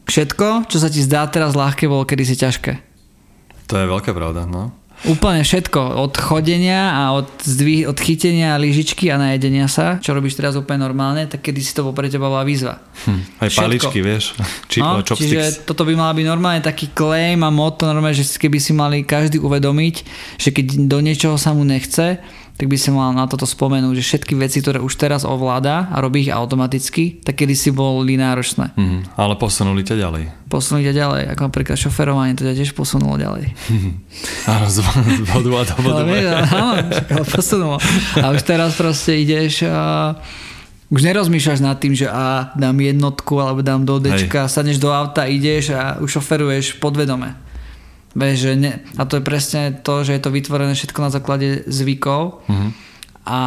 všetko, 0.07 0.71
čo 0.71 0.77
sa 0.79 0.87
ti 0.87 1.03
zdá 1.03 1.27
teraz 1.27 1.59
ľahké, 1.59 1.91
bolo 1.91 2.07
kedysi 2.07 2.39
ťažké. 2.39 2.73
To 3.67 3.75
je 3.75 3.83
veľká 3.83 4.15
pravda, 4.15 4.47
no. 4.47 4.71
Úplne 5.05 5.45
všetko, 5.45 6.01
od 6.01 6.17
chodenia 6.17 6.89
a 6.89 7.13
od, 7.13 7.29
zdvih, 7.45 7.85
od 7.85 7.97
chytenia 8.01 8.57
lyžičky 8.57 9.13
a 9.13 9.21
najedenia 9.21 9.69
sa, 9.69 10.01
čo 10.01 10.17
robíš 10.17 10.33
teraz 10.33 10.57
úplne 10.57 10.81
normálne, 10.81 11.29
tak 11.29 11.45
kedy 11.45 11.61
si 11.61 11.77
to 11.77 11.85
pre 11.93 12.09
teba 12.09 12.25
bola 12.25 12.41
výzva. 12.41 12.81
Hm, 13.05 13.21
aj 13.37 13.49
všetko. 13.53 13.61
paličky, 13.61 13.99
vieš, 14.01 14.33
Či, 14.65 14.81
no, 14.81 15.05
čiže 15.05 15.69
toto 15.69 15.85
by 15.85 15.93
mala 15.93 16.17
byť 16.17 16.25
normálne 16.25 16.61
taký 16.65 16.89
claim 16.97 17.45
a 17.45 17.53
moto, 17.53 17.85
normálne, 17.85 18.17
že 18.17 18.25
keby 18.25 18.57
si 18.57 18.73
mali 18.73 19.05
každý 19.05 19.37
uvedomiť, 19.37 19.95
že 20.41 20.49
keď 20.49 20.89
do 20.89 20.97
niečoho 20.97 21.37
sa 21.37 21.53
mu 21.53 21.61
nechce, 21.61 22.17
tak 22.57 22.65
by 22.65 22.77
si 22.77 22.89
mal 22.89 23.13
na 23.13 23.29
toto 23.29 23.45
spomenúť, 23.45 24.01
že 24.01 24.03
všetky 24.03 24.33
veci, 24.33 24.65
ktoré 24.65 24.81
už 24.81 24.97
teraz 24.97 25.21
ovláda 25.21 25.93
a 25.93 26.01
robí 26.01 26.25
ich 26.25 26.33
automaticky, 26.33 27.21
tak 27.21 27.37
kedy 27.37 27.53
si 27.53 27.69
boli 27.69 28.17
náročné. 28.17 28.73
Mm, 28.73 29.13
ale 29.13 29.37
posunuli 29.37 29.85
ťa 29.85 29.95
ďalej. 30.01 30.23
Posunuli 30.47 30.87
ťa 30.87 30.95
ďalej, 30.95 31.23
ako 31.35 31.41
napríklad 31.51 31.75
šoferovanie, 31.75 32.39
to 32.39 32.47
ťa 32.47 32.55
tiež 32.55 32.71
posunulo 32.71 33.19
ďalej. 33.19 33.51
áno, 34.51 34.65
z 34.71 34.79
bodu 35.27 35.49
a 35.51 35.63
do 35.67 35.75
bodu. 35.83 36.03
áno, 36.63 36.71
posunulo. 37.27 37.75
A 38.15 38.31
už 38.31 38.47
teraz 38.47 38.79
proste 38.79 39.19
ideš 39.19 39.67
a 39.67 40.15
už 40.87 41.03
nerozmýšľaš 41.03 41.59
nad 41.59 41.75
tým, 41.83 41.91
že 41.91 42.07
a 42.07 42.55
dám 42.55 42.79
jednotku 42.79 43.35
alebo 43.43 43.59
dám 43.59 43.83
do 43.83 43.99
dečka, 43.99 44.47
sadneš 44.47 44.79
do 44.79 44.87
auta, 44.95 45.27
ideš 45.27 45.75
a 45.75 45.99
už 45.99 46.19
šoferuješ 46.19 46.79
podvedome. 46.79 47.35
Vieš, 48.15 48.37
že 48.39 48.51
ne, 48.55 48.73
a 48.95 49.03
to 49.03 49.19
je 49.19 49.23
presne 49.27 49.75
to, 49.83 50.07
že 50.07 50.15
je 50.15 50.21
to 50.23 50.31
vytvorené 50.31 50.73
všetko 50.73 50.99
na 51.05 51.11
základe 51.11 51.67
zvykov 51.67 52.41
mm-hmm. 52.49 52.69
a 53.27 53.41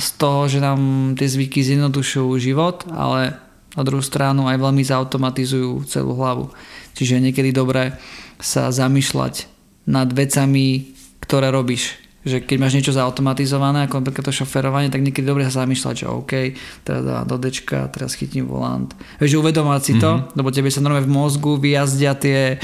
z 0.00 0.08
toho, 0.18 0.48
že 0.48 0.58
nám 0.58 1.12
tie 1.14 1.28
zvyky 1.28 1.60
zjednodušujú 1.60 2.32
život, 2.40 2.88
ale 2.90 3.38
na 3.76 3.82
druhú 3.84 4.00
stranu 4.00 4.48
aj 4.48 4.56
veľmi 4.56 4.82
zautomatizujú 4.82 5.84
celú 5.86 6.16
hlavu. 6.16 6.48
Čiže 6.96 7.20
niekedy 7.20 7.52
dobré 7.52 8.00
sa 8.40 8.72
zamýšľať 8.72 9.46
nad 9.86 10.08
vecami, 10.10 10.96
ktoré 11.20 11.52
robíš. 11.52 12.00
Že 12.26 12.42
keď 12.42 12.56
máš 12.58 12.74
niečo 12.74 12.96
zautomatizované, 12.96 13.86
ako 13.86 14.02
napríklad 14.02 14.26
to 14.26 14.34
šoferovanie, 14.34 14.90
tak 14.90 15.04
niekedy 15.04 15.22
dobre 15.22 15.46
sa 15.46 15.62
zamýšľať, 15.62 15.94
že 15.94 16.06
OK, 16.10 16.32
teraz 16.82 17.06
dá 17.06 17.22
do 17.22 17.38
dečka, 17.38 17.86
teraz 17.94 18.18
chytím 18.18 18.50
volant. 18.50 18.90
Vieš, 19.22 19.38
uvedomať 19.38 19.80
si 19.86 19.94
to, 20.02 20.10
mm-hmm. 20.10 20.34
lebo 20.34 20.50
tebe 20.50 20.66
sa 20.66 20.82
normálne 20.82 21.06
v 21.06 21.14
mozgu 21.14 21.54
vyjazdia 21.54 22.18
tie 22.18 22.58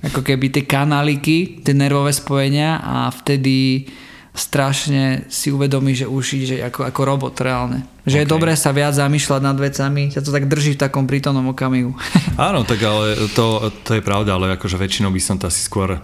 ako 0.00 0.20
keby 0.24 0.52
tie 0.52 0.64
kanáliky, 0.64 1.60
tie 1.60 1.76
nervové 1.76 2.12
spojenia 2.12 2.80
a 2.80 3.08
vtedy 3.12 3.88
strašne 4.30 5.26
si 5.26 5.50
uvedomí, 5.50 5.94
že 5.94 6.06
už 6.06 6.24
ide 6.38 6.56
ako, 6.62 6.86
ako 6.86 7.00
robot 7.02 7.34
reálne. 7.42 7.82
Že 8.06 8.16
okay. 8.16 8.22
je 8.22 8.30
dobré 8.30 8.52
sa 8.54 8.70
viac 8.70 8.94
zamýšľať 8.94 9.40
nad 9.42 9.58
vecami, 9.58 10.14
ťa 10.14 10.22
to 10.22 10.30
tak 10.30 10.46
drží 10.46 10.78
v 10.78 10.82
takom 10.86 11.04
prítomnom 11.10 11.50
okamihu. 11.50 11.92
Áno, 12.38 12.62
tak 12.62 12.78
ale 12.86 13.18
to, 13.34 13.74
to 13.82 13.98
je 13.98 14.02
pravda, 14.02 14.38
ale 14.38 14.54
akože 14.54 14.78
väčšinou 14.78 15.10
by 15.10 15.20
som 15.20 15.36
to 15.36 15.50
asi 15.50 15.62
skôr 15.66 15.98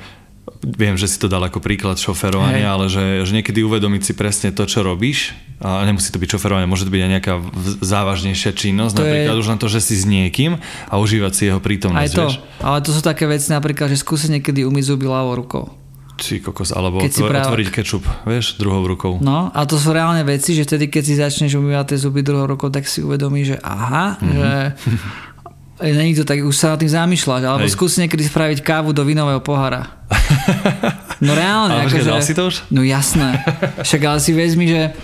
viem, 0.62 0.94
že 0.98 1.10
si 1.10 1.18
to 1.18 1.30
dal 1.30 1.42
ako 1.42 1.62
príklad 1.62 1.98
šoferovania, 1.98 2.70
Hej. 2.70 2.74
ale 2.74 2.84
že, 2.90 3.04
že 3.26 3.32
niekedy 3.34 3.62
uvedomiť 3.62 4.02
si 4.02 4.12
presne 4.14 4.50
to, 4.50 4.66
čo 4.66 4.82
robíš 4.82 5.34
a 5.62 5.82
nemusí 5.86 6.10
to 6.10 6.18
byť 6.18 6.38
šoferovanie, 6.38 6.68
môže 6.68 6.86
to 6.86 6.92
byť 6.92 7.02
aj 7.02 7.10
nejaká 7.18 7.34
závažnejšia 7.82 8.52
činnosť, 8.54 8.92
to 8.94 9.02
napríklad 9.02 9.36
je... 9.36 9.42
už 9.42 9.48
len 9.54 9.60
to, 9.60 9.68
že 9.70 9.80
si 9.82 9.94
s 9.94 10.04
niekým 10.04 10.58
a 10.60 10.94
užívať 10.98 11.32
si 11.32 11.42
jeho 11.50 11.60
prítomnosť. 11.62 12.02
Aj 12.02 12.08
to, 12.10 12.26
vieš? 12.28 12.36
ale 12.62 12.78
to 12.82 12.90
sú 12.94 13.00
také 13.02 13.24
veci 13.26 13.50
napríklad, 13.50 13.90
že 13.90 13.98
skúsi 14.00 14.30
niekedy 14.30 14.66
umyť 14.66 14.84
zuby 14.86 15.06
ľavou 15.06 15.34
rukou. 15.38 15.64
Či 16.16 16.40
kokos, 16.40 16.72
alebo 16.72 17.04
keď 17.04 17.12
otvor, 17.12 17.32
otvoriť 17.44 17.68
kečup, 17.68 18.04
vieš, 18.24 18.56
druhou 18.56 18.80
rukou. 18.88 19.20
No 19.20 19.52
a 19.52 19.60
to 19.68 19.76
sú 19.76 19.92
reálne 19.92 20.24
veci, 20.24 20.56
že 20.56 20.64
vtedy, 20.64 20.88
keď 20.88 21.02
si 21.04 21.14
začneš 21.20 21.60
umývať 21.60 21.92
tie 21.92 21.98
zuby 22.00 22.24
druhou 22.24 22.48
rukou, 22.48 22.72
tak 22.72 22.88
si 22.88 23.04
uvedomíš, 23.04 23.56
že 23.56 23.58
aha, 23.60 24.16
mm-hmm. 24.16 24.32
že 24.32 24.50
Není 25.76 26.16
to 26.16 26.24
tak, 26.24 26.40
už 26.40 26.56
sa 26.56 26.72
nad 26.72 26.80
tým 26.80 26.88
zamýšľať, 26.88 27.42
alebo 27.44 27.68
Hej. 27.68 27.76
skúsi 27.76 28.00
niekedy 28.00 28.24
spraviť 28.24 28.64
kávu 28.64 28.96
do 28.96 29.04
vinového 29.04 29.44
pohára. 29.44 30.08
No 31.20 31.36
reálne. 31.36 31.76
Ale 31.84 31.92
akože, 31.92 32.24
si 32.24 32.32
to 32.32 32.48
už? 32.48 32.64
No 32.72 32.80
jasné. 32.80 33.44
Však 33.84 34.00
ale 34.08 34.18
si 34.24 34.32
vezmi, 34.32 34.72
že 34.72 34.96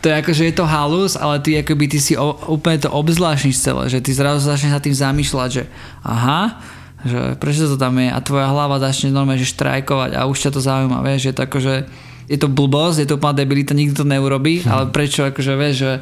to 0.00 0.08
je 0.08 0.14
akože 0.16 0.42
je 0.48 0.54
to 0.56 0.64
halus, 0.64 1.18
ale 1.20 1.42
ty 1.44 1.60
akoby 1.60 1.84
ty 1.90 1.98
si 2.00 2.14
o, 2.16 2.32
úplne 2.48 2.78
to 2.80 2.88
obzvláštniš 2.88 3.56
celé, 3.58 3.84
že 3.90 3.98
ty 4.00 4.14
zrazu 4.14 4.44
začneš 4.44 4.72
sa 4.72 4.80
tým 4.80 4.96
zamýšľať, 4.96 5.48
že 5.50 5.62
aha, 6.06 6.62
že 7.04 7.36
prečo 7.36 7.68
to 7.68 7.76
tam 7.76 8.00
je 8.00 8.08
a 8.08 8.18
tvoja 8.24 8.48
hlava 8.48 8.80
začne 8.80 9.12
normálne 9.12 9.42
že 9.42 9.52
štrajkovať 9.52 10.16
a 10.16 10.24
už 10.24 10.48
ťa 10.48 10.50
to 10.54 10.60
zaujíma, 10.64 11.04
vieš, 11.04 11.28
je 11.28 11.34
to 11.36 11.42
akože 11.44 11.74
je 12.26 12.38
to 12.42 12.50
blbosť, 12.50 13.06
je 13.06 13.08
to 13.08 13.16
úplná 13.22 13.38
debilita, 13.38 13.70
nikto 13.70 14.02
to 14.02 14.04
neurobí, 14.06 14.62
hm. 14.62 14.66
ale 14.66 14.84
prečo, 14.90 15.22
akože 15.30 15.52
vieš, 15.54 15.74
že 15.78 15.92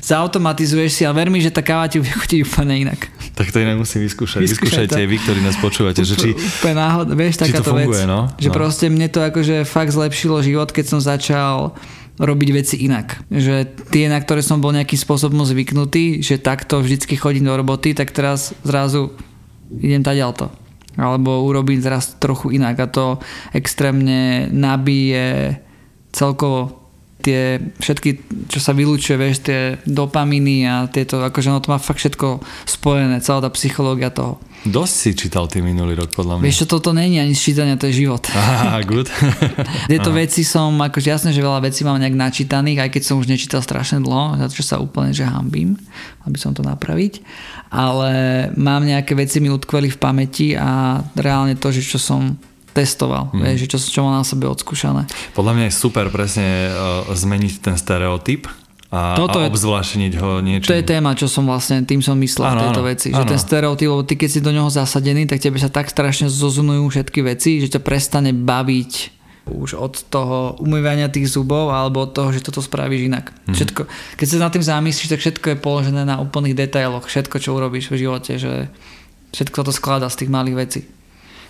zautomatizuješ 0.00 0.90
si 0.90 1.02
a 1.04 1.12
ver 1.12 1.28
mi, 1.28 1.44
že 1.44 1.52
tá 1.52 1.60
káva 1.60 1.92
ti 1.92 2.00
chutiť 2.00 2.40
úplne 2.40 2.88
inak. 2.88 3.12
Tak 3.36 3.52
to 3.52 3.60
inak 3.60 3.76
musím 3.76 4.08
vyskúšať. 4.08 4.40
Vyskúšajte 4.40 4.96
aj 4.96 5.08
vy, 5.08 5.16
ktorí 5.20 5.40
nás 5.44 5.60
počúvate. 5.60 6.00
Že 6.00 6.14
či, 6.16 6.30
úplne 6.32 6.76
náhod, 6.80 7.12
vieš, 7.12 7.36
takáto 7.36 7.60
to 7.60 7.76
funguje, 7.76 8.00
vec. 8.00 8.08
No? 8.08 8.32
Že 8.40 8.48
no. 8.48 8.54
proste 8.56 8.86
mne 8.88 9.08
to 9.12 9.20
akože 9.20 9.68
fakt 9.68 9.92
zlepšilo 9.92 10.40
život, 10.40 10.72
keď 10.72 10.84
som 10.88 11.00
začal 11.04 11.76
robiť 12.16 12.48
veci 12.54 12.76
inak. 12.86 13.26
Že 13.28 13.90
tie, 13.90 14.06
na 14.06 14.22
ktoré 14.22 14.40
som 14.40 14.62
bol 14.62 14.70
nejakým 14.70 14.96
spôsobom 14.96 15.42
zvyknutý, 15.42 16.22
že 16.22 16.38
takto 16.38 16.78
vždycky 16.78 17.18
chodím 17.18 17.50
do 17.50 17.58
roboty, 17.58 17.90
tak 17.92 18.14
teraz 18.14 18.54
zrazu 18.62 19.12
idem 19.80 20.02
to. 20.36 20.46
Alebo 20.94 21.42
urobím 21.42 21.82
teraz 21.82 22.14
trochu 22.22 22.54
inak 22.54 22.78
a 22.78 22.86
to 22.86 23.06
extrémne 23.50 24.46
nabíje 24.52 25.58
celkovo 26.14 26.83
tie 27.24 27.56
všetky, 27.80 28.10
čo 28.52 28.60
sa 28.60 28.76
vylúčuje, 28.76 29.16
vieš, 29.16 29.48
tie 29.48 29.80
dopaminy 29.88 30.68
a 30.68 30.84
tieto, 30.92 31.24
akože 31.24 31.48
ono 31.48 31.64
to 31.64 31.72
má 31.72 31.80
fakt 31.80 32.04
všetko 32.04 32.44
spojené, 32.68 33.24
celá 33.24 33.40
tá 33.40 33.50
psychológia 33.56 34.12
toho. 34.12 34.36
Dosť 34.64 34.94
si 34.96 35.10
čítal 35.12 35.44
ty 35.44 35.60
minulý 35.60 35.92
rok, 35.92 36.16
podľa 36.16 36.40
mňa. 36.40 36.44
Vieš 36.48 36.64
čo, 36.64 36.66
toto 36.80 36.96
není 36.96 37.20
ani 37.20 37.36
čítania, 37.36 37.76
to 37.76 37.84
je 37.88 38.04
život. 38.04 38.24
Aha, 38.36 38.80
good. 38.84 39.08
Tieto 39.92 40.08
veci 40.12 40.40
som, 40.40 40.72
akože 40.72 41.08
jasné, 41.12 41.30
že 41.36 41.44
veľa 41.44 41.64
vecí 41.68 41.84
mám 41.84 42.00
nejak 42.00 42.16
načítaných, 42.16 42.88
aj 42.88 42.90
keď 42.96 43.02
som 43.04 43.20
už 43.20 43.28
nečítal 43.28 43.60
strašne 43.60 44.00
dlho, 44.00 44.40
za 44.40 44.48
to, 44.48 44.54
že 44.56 44.64
sa 44.64 44.76
úplne 44.80 45.12
že 45.12 45.28
hambím, 45.28 45.76
aby 46.24 46.36
som 46.40 46.56
to 46.56 46.64
napraviť. 46.64 47.20
Ale 47.68 48.12
mám 48.56 48.88
nejaké 48.88 49.12
veci 49.12 49.40
mi 49.44 49.52
utkveli 49.52 49.92
v 49.92 50.00
pamäti 50.00 50.56
a 50.56 51.00
reálne 51.12 51.60
to, 51.60 51.68
že 51.68 51.84
čo 51.84 52.00
som 52.00 52.36
testoval, 52.74 53.30
mm. 53.30 53.40
vieš, 53.40 53.70
čo, 53.70 53.78
čo 53.78 54.00
má 54.02 54.18
na 54.18 54.26
sebe 54.26 54.50
odskúšané. 54.50 55.06
Podľa 55.38 55.52
mňa 55.54 55.64
je 55.70 55.74
super 55.78 56.10
presne 56.10 56.74
uh, 56.74 57.06
zmeniť 57.14 57.62
ten 57.62 57.78
stereotyp 57.78 58.50
a, 58.94 59.18
Toto 59.18 59.42
a 59.42 59.50
obzvlášeniť 59.50 60.12
ho 60.22 60.38
niečím. 60.38 60.70
To 60.70 60.78
je 60.78 60.86
téma, 60.86 61.18
čo 61.18 61.26
som 61.26 61.50
vlastne, 61.50 61.82
tým 61.82 61.98
som 61.98 62.14
myslel 62.14 62.46
ano, 62.46 62.70
tejto 62.70 62.82
veci. 62.86 63.08
Že 63.10 63.26
ano. 63.26 63.30
ten 63.34 63.40
stereotyp, 63.42 63.88
lebo 63.90 64.02
ty 64.06 64.14
keď 64.14 64.28
si 64.30 64.38
do 64.38 64.54
neho 64.54 64.70
zasadený, 64.70 65.26
tak 65.26 65.42
tebe 65.42 65.58
sa 65.58 65.66
tak 65.66 65.90
strašne 65.90 66.30
zozunujú 66.30 66.94
všetky 66.94 67.26
veci, 67.26 67.58
že 67.58 67.74
ťa 67.74 67.82
prestane 67.82 68.30
baviť 68.30 68.92
už 69.44 69.76
od 69.76 69.94
toho 70.08 70.56
umývania 70.62 71.12
tých 71.12 71.28
zubov 71.28 71.74
alebo 71.74 72.06
od 72.06 72.14
toho, 72.16 72.32
že 72.32 72.40
toto 72.40 72.62
spravíš 72.64 73.10
inak. 73.10 73.34
Mm. 73.44 73.58
Všetko, 73.58 73.82
keď 74.16 74.26
sa 74.30 74.36
nad 74.40 74.52
tým 74.54 74.64
zamyslíš, 74.64 75.10
tak 75.10 75.20
všetko 75.20 75.46
je 75.52 75.56
položené 75.58 76.02
na 76.06 76.22
úplných 76.22 76.56
detailoch. 76.56 77.10
Všetko, 77.10 77.42
čo 77.42 77.52
urobíš 77.52 77.92
v 77.92 78.08
živote, 78.08 78.40
že 78.40 78.72
všetko 79.36 79.58
to 79.68 79.72
skladá 79.74 80.06
z 80.06 80.24
tých 80.24 80.30
malých 80.32 80.56
vecí. 80.56 80.80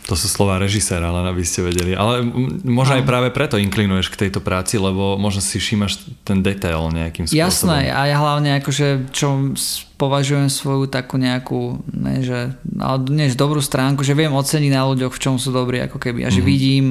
To 0.05 0.13
sú 0.13 0.29
slova 0.29 0.61
režiséra, 0.61 1.09
len 1.09 1.25
aby 1.25 1.41
ste 1.41 1.65
vedeli. 1.65 1.97
Ale 1.97 2.21
možno 2.61 3.01
aj 3.01 3.09
práve 3.09 3.33
preto 3.33 3.57
inklinuješ 3.57 4.13
k 4.13 4.29
tejto 4.29 4.45
práci, 4.45 4.77
lebo 4.77 5.17
možno 5.17 5.41
si 5.41 5.57
všímaš 5.57 6.05
ten 6.29 6.45
detail 6.45 6.93
nejakým 6.93 7.25
spôsobom. 7.25 7.41
Jasné, 7.41 7.89
a 7.89 8.05
ja 8.05 8.21
hlavne 8.21 8.61
akože, 8.61 9.09
čo 9.17 9.57
považujem 9.97 10.53
svoju 10.53 10.93
takú 10.93 11.17
nejakú, 11.17 11.81
ne, 11.89 12.21
že, 12.21 12.53
ale 12.77 12.97
nie, 13.09 13.33
že 13.33 13.41
dobrú 13.41 13.65
stránku, 13.65 14.05
že 14.05 14.13
viem 14.13 14.37
oceniť 14.37 14.73
na 14.77 14.85
ľuďoch, 14.85 15.17
v 15.17 15.23
čom 15.25 15.41
sú 15.41 15.49
dobrí, 15.57 15.81
ako 15.81 15.97
keby. 15.97 16.27
A 16.27 16.29
že 16.29 16.45
mm-hmm. 16.45 16.53
vidím 16.53 16.87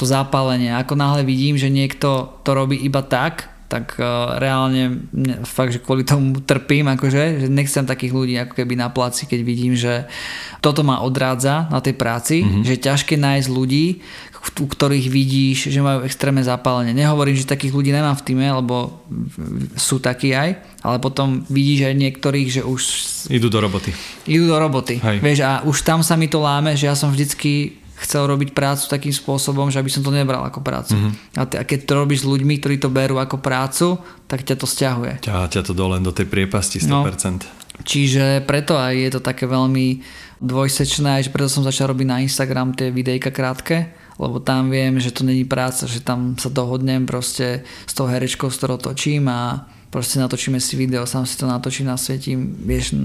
to 0.00 0.08
zapálenie. 0.08 0.72
Ako 0.72 0.96
náhle 0.96 1.20
vidím, 1.20 1.60
že 1.60 1.68
niekto 1.68 2.40
to 2.48 2.50
robí 2.56 2.80
iba 2.80 3.04
tak, 3.04 3.53
tak 3.74 3.98
uh, 3.98 4.38
reálne 4.38 5.10
fakt, 5.42 5.74
že 5.74 5.82
kvôli 5.82 6.06
tomu 6.06 6.38
trpím, 6.38 6.86
akože, 6.94 7.42
že 7.42 7.46
nechcem 7.50 7.82
takých 7.82 8.14
ľudí 8.14 8.38
ako 8.38 8.54
keby 8.54 8.78
na 8.78 8.86
placi, 8.86 9.26
keď 9.26 9.40
vidím, 9.42 9.74
že 9.74 10.06
toto 10.62 10.86
ma 10.86 11.02
odrádza 11.02 11.66
na 11.74 11.82
tej 11.82 11.98
práci, 11.98 12.46
mm-hmm. 12.46 12.62
že 12.62 12.78
je 12.78 12.86
ťažké 12.86 13.14
nájsť 13.18 13.48
ľudí, 13.50 13.98
u 14.44 14.68
ktorých 14.68 15.08
vidíš, 15.08 15.72
že 15.72 15.80
majú 15.80 16.04
extrémne 16.04 16.44
zapálenie. 16.44 16.92
Nehovorím, 16.92 17.34
že 17.34 17.48
takých 17.48 17.72
ľudí 17.72 17.90
nemám 17.90 18.14
v 18.14 18.24
týme, 18.28 18.44
lebo 18.44 19.02
sú 19.74 19.98
takí 20.04 20.36
aj, 20.36 20.60
ale 20.84 21.00
potom 21.00 21.48
vidíš 21.48 21.88
aj 21.88 21.94
niektorých, 21.96 22.48
že 22.60 22.62
už... 22.62 22.82
Idú 23.32 23.48
do 23.48 23.58
roboty. 23.58 23.90
Idú 24.28 24.52
do 24.52 24.60
roboty. 24.60 25.00
Hej. 25.00 25.24
Vieš, 25.24 25.38
a 25.42 25.64
už 25.64 25.80
tam 25.80 26.04
sa 26.04 26.14
mi 26.20 26.28
to 26.28 26.44
láme, 26.44 26.76
že 26.76 26.86
ja 26.86 26.94
som 26.94 27.08
vždycky 27.08 27.83
chcel 28.02 28.26
robiť 28.26 28.52
prácu 28.52 28.90
takým 28.90 29.14
spôsobom, 29.14 29.70
že 29.70 29.78
aby 29.78 29.90
som 29.90 30.02
to 30.02 30.10
nebral 30.10 30.42
ako 30.42 30.60
prácu. 30.60 30.98
Mm-hmm. 30.98 31.12
A, 31.38 31.42
t- 31.46 31.58
a 31.58 31.62
keď 31.62 31.78
to 31.86 31.92
robíš 31.94 32.26
s 32.26 32.30
ľuďmi, 32.30 32.58
ktorí 32.58 32.76
to 32.82 32.90
berú 32.90 33.22
ako 33.22 33.38
prácu, 33.38 33.98
tak 34.26 34.42
ťa 34.42 34.56
to 34.58 34.66
stiahuje. 34.66 35.12
Ťa, 35.22 35.50
ťa 35.50 35.62
to 35.62 35.72
dole 35.72 35.96
do 36.02 36.10
tej 36.10 36.26
priepasti 36.26 36.82
100%. 36.82 36.90
No, 36.90 37.02
čiže 37.86 38.42
preto 38.42 38.74
aj 38.74 38.94
je 38.98 39.10
to 39.14 39.20
také 39.22 39.46
veľmi 39.46 40.02
dvojsečné, 40.42 41.22
že 41.24 41.30
preto 41.30 41.48
som 41.48 41.62
začal 41.62 41.94
robiť 41.94 42.06
na 42.06 42.18
Instagram 42.20 42.74
tie 42.74 42.90
videjka 42.90 43.30
krátke, 43.30 43.94
lebo 44.18 44.38
tam 44.42 44.70
viem, 44.70 44.98
že 44.98 45.14
to 45.14 45.26
není 45.26 45.46
práca, 45.46 45.86
že 45.86 46.02
tam 46.02 46.38
sa 46.38 46.50
dohodnem 46.50 47.06
proste 47.06 47.66
s 47.86 47.92
tou 47.94 48.06
herečkou, 48.06 48.50
s 48.50 48.58
ktorou 48.58 48.78
točím 48.78 49.26
a 49.30 49.66
proste 49.94 50.18
natočíme 50.18 50.58
si 50.58 50.74
video, 50.74 51.06
sám 51.06 51.22
si 51.22 51.38
to 51.38 51.46
natočím, 51.46 51.86
nasvietím, 51.86 52.50
vieš, 52.66 52.98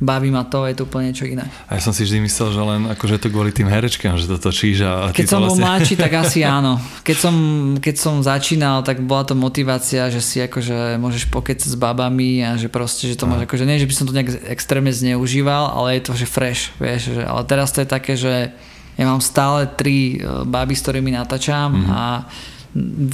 baví 0.00 0.32
ma 0.32 0.48
to, 0.48 0.64
je 0.64 0.72
to 0.72 0.88
úplne 0.88 1.12
niečo 1.12 1.28
iné. 1.28 1.44
A 1.68 1.76
ja 1.76 1.84
som 1.84 1.92
si 1.92 2.08
vždy 2.08 2.24
myslel, 2.24 2.48
že 2.56 2.62
len 2.64 2.80
akože 2.96 3.20
to 3.20 3.28
kvôli 3.28 3.52
tým 3.52 3.68
herečkám, 3.68 4.16
že 4.16 4.24
to 4.24 4.40
točíš 4.40 4.88
a... 4.88 5.12
Keď 5.12 5.28
som 5.28 5.44
vlastne... 5.44 5.60
bol 5.60 5.68
mladší, 5.68 5.94
tak 6.00 6.16
asi 6.16 6.40
áno. 6.58 6.80
Keď 7.04 7.16
som, 7.20 7.34
keď 7.76 7.94
som 8.00 8.24
začínal, 8.24 8.80
tak 8.80 9.04
bola 9.04 9.28
to 9.28 9.36
motivácia, 9.36 10.08
že 10.08 10.24
si 10.24 10.40
akože 10.40 10.96
môžeš 10.96 11.28
pokecať 11.28 11.68
s 11.68 11.76
babami 11.76 12.40
a 12.40 12.56
že 12.56 12.72
proste, 12.72 13.04
že 13.04 13.20
to 13.20 13.28
máš 13.28 13.44
akože, 13.44 13.68
nie, 13.68 13.76
že 13.76 13.84
by 13.84 13.92
som 13.92 14.08
to 14.08 14.16
nejak 14.16 14.32
extrémne 14.48 14.96
zneužíval, 14.96 15.76
ale 15.76 16.00
je 16.00 16.08
to, 16.08 16.16
že 16.16 16.24
fresh, 16.24 16.72
vieš, 16.80 17.20
že, 17.20 17.22
ale 17.28 17.44
teraz 17.44 17.68
to 17.68 17.84
je 17.84 17.88
také, 17.92 18.16
že 18.16 18.48
ja 18.96 19.04
mám 19.04 19.20
stále 19.20 19.68
tri 19.68 20.16
e, 20.16 20.46
baby, 20.48 20.72
s 20.72 20.80
ktorými 20.88 21.12
natáčam 21.12 21.68
mm-hmm. 21.68 21.92
a 21.92 22.02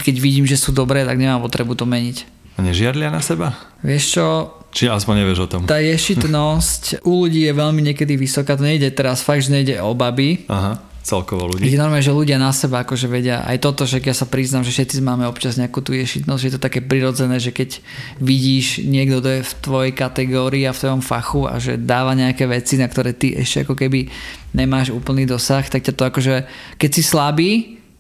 keď 0.01 0.15
vidím, 0.23 0.47
že 0.47 0.57
sú 0.57 0.71
dobré, 0.73 1.05
tak 1.05 1.21
nemám 1.21 1.45
potrebu 1.45 1.75
to 1.75 1.85
meniť. 1.85 2.40
Nežiarlia 2.61 3.09
na 3.09 3.25
seba? 3.25 3.57
Vieš 3.81 4.05
čo? 4.17 4.27
Či 4.71 4.87
aspoň 4.87 5.27
nevieš 5.27 5.45
o 5.45 5.49
tom? 5.51 5.63
Tá 5.67 5.83
ješitnosť 5.83 7.03
u 7.03 7.27
ľudí 7.27 7.43
je 7.43 7.53
veľmi 7.53 7.83
niekedy 7.83 8.15
vysoká. 8.15 8.55
To 8.55 8.63
nejde 8.63 8.95
teraz 8.95 9.25
fakt, 9.25 9.49
že 9.49 9.51
nejde 9.51 9.83
o 9.83 9.93
baby. 9.99 10.47
Aha 10.47 10.91
celkovo 11.01 11.49
ľudí. 11.49 11.67
Je 11.67 11.81
normálne, 11.81 12.05
že 12.05 12.13
ľudia 12.13 12.37
na 12.37 12.53
seba 12.53 12.85
akože 12.85 13.09
vedia 13.09 13.41
aj 13.49 13.59
toto, 13.65 13.89
že 13.89 14.05
ja 14.05 14.13
sa 14.13 14.29
priznám, 14.29 14.63
že 14.63 14.71
všetci 14.71 15.01
máme 15.01 15.25
občas 15.25 15.57
nejakú 15.57 15.81
tú 15.81 15.97
ješitnosť, 15.97 16.41
že 16.41 16.49
je 16.49 16.55
to 16.55 16.63
také 16.63 16.81
prirodzené, 16.85 17.41
že 17.41 17.51
keď 17.51 17.81
vidíš 18.21 18.85
niekto, 18.85 19.25
kto 19.25 19.31
je 19.41 19.43
v 19.43 19.53
tvojej 19.65 19.93
kategórii 19.97 20.65
a 20.69 20.77
v 20.77 20.81
tvojom 20.81 21.03
fachu 21.03 21.49
a 21.49 21.57
že 21.57 21.81
dáva 21.81 22.13
nejaké 22.13 22.45
veci, 22.45 22.77
na 22.77 22.87
ktoré 22.87 23.17
ty 23.17 23.33
ešte 23.33 23.65
ako 23.65 23.75
keby 23.75 24.07
nemáš 24.53 24.93
úplný 24.93 25.25
dosah, 25.25 25.65
tak 25.65 25.83
ťa 25.89 25.97
to 25.97 26.03
akože, 26.05 26.37
keď 26.77 26.91
si 26.93 27.03
slabý, 27.03 27.51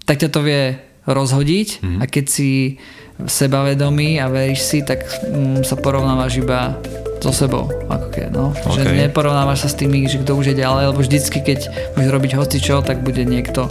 tak 0.05 0.20
ťa 0.20 0.29
to 0.29 0.40
vie 0.44 0.77
rozhodiť 1.09 1.68
mm-hmm. 1.81 1.99
a 1.99 2.05
keď 2.05 2.25
si 2.29 2.77
sebavedomý 3.26 4.20
a 4.22 4.30
veríš 4.30 4.64
si, 4.64 4.78
tak 4.85 5.04
mm, 5.04 5.66
sa 5.66 5.76
porovnávaš 5.76 6.40
iba 6.40 6.76
so 7.20 7.33
sebou. 7.33 7.68
Ako 7.88 8.06
keď, 8.09 8.33
no. 8.33 8.56
Okay. 8.56 8.80
Že 8.80 9.09
neporovnávaš 9.09 9.66
sa 9.66 9.68
s 9.68 9.76
tými, 9.76 10.09
že 10.09 10.24
kto 10.24 10.40
už 10.40 10.52
je 10.52 10.56
ďalej, 10.56 10.85
lebo 10.92 11.00
vždycky, 11.04 11.38
keď 11.44 11.68
budeš 11.96 12.11
robiť 12.11 12.30
čo, 12.61 12.80
tak 12.80 13.04
bude 13.04 13.22
niekto, 13.28 13.68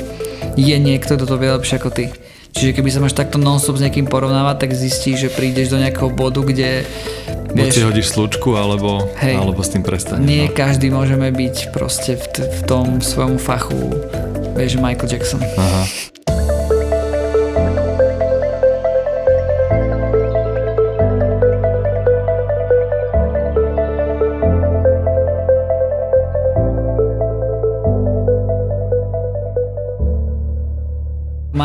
je 0.53 0.77
niekto, 0.77 1.17
kto 1.17 1.25
to 1.25 1.35
vie 1.41 1.49
lepšie 1.49 1.81
ako 1.81 1.89
ty. 1.89 2.05
Čiže 2.49 2.81
keby 2.81 2.89
sa 2.89 2.99
máš 3.01 3.13
takto 3.13 3.37
non-stop 3.37 3.77
s 3.77 3.85
niekým 3.85 4.09
porovnávať, 4.09 4.65
tak 4.65 4.71
zistíš, 4.73 5.29
že 5.29 5.29
prídeš 5.29 5.69
do 5.69 5.77
nejakého 5.77 6.09
bodu, 6.09 6.41
kde 6.41 6.85
Buď 7.49 7.73
si 7.73 7.81
hodíš 7.81 8.13
slučku, 8.13 8.53
alebo, 8.53 9.09
hej, 9.17 9.37
alebo 9.37 9.61
s 9.65 9.73
tým 9.73 9.81
prestaneš. 9.81 10.25
Nie 10.25 10.49
no. 10.49 10.53
každý 10.53 10.93
môžeme 10.93 11.33
byť 11.33 11.73
proste 11.73 12.13
v, 12.13 12.25
t- 12.29 12.45
v 12.45 12.61
tom 12.69 13.01
svojom 13.01 13.41
fachu, 13.41 13.77
vieš, 14.53 14.77
Michael 14.77 15.09
Jackson. 15.09 15.41
Aha. 15.41 15.81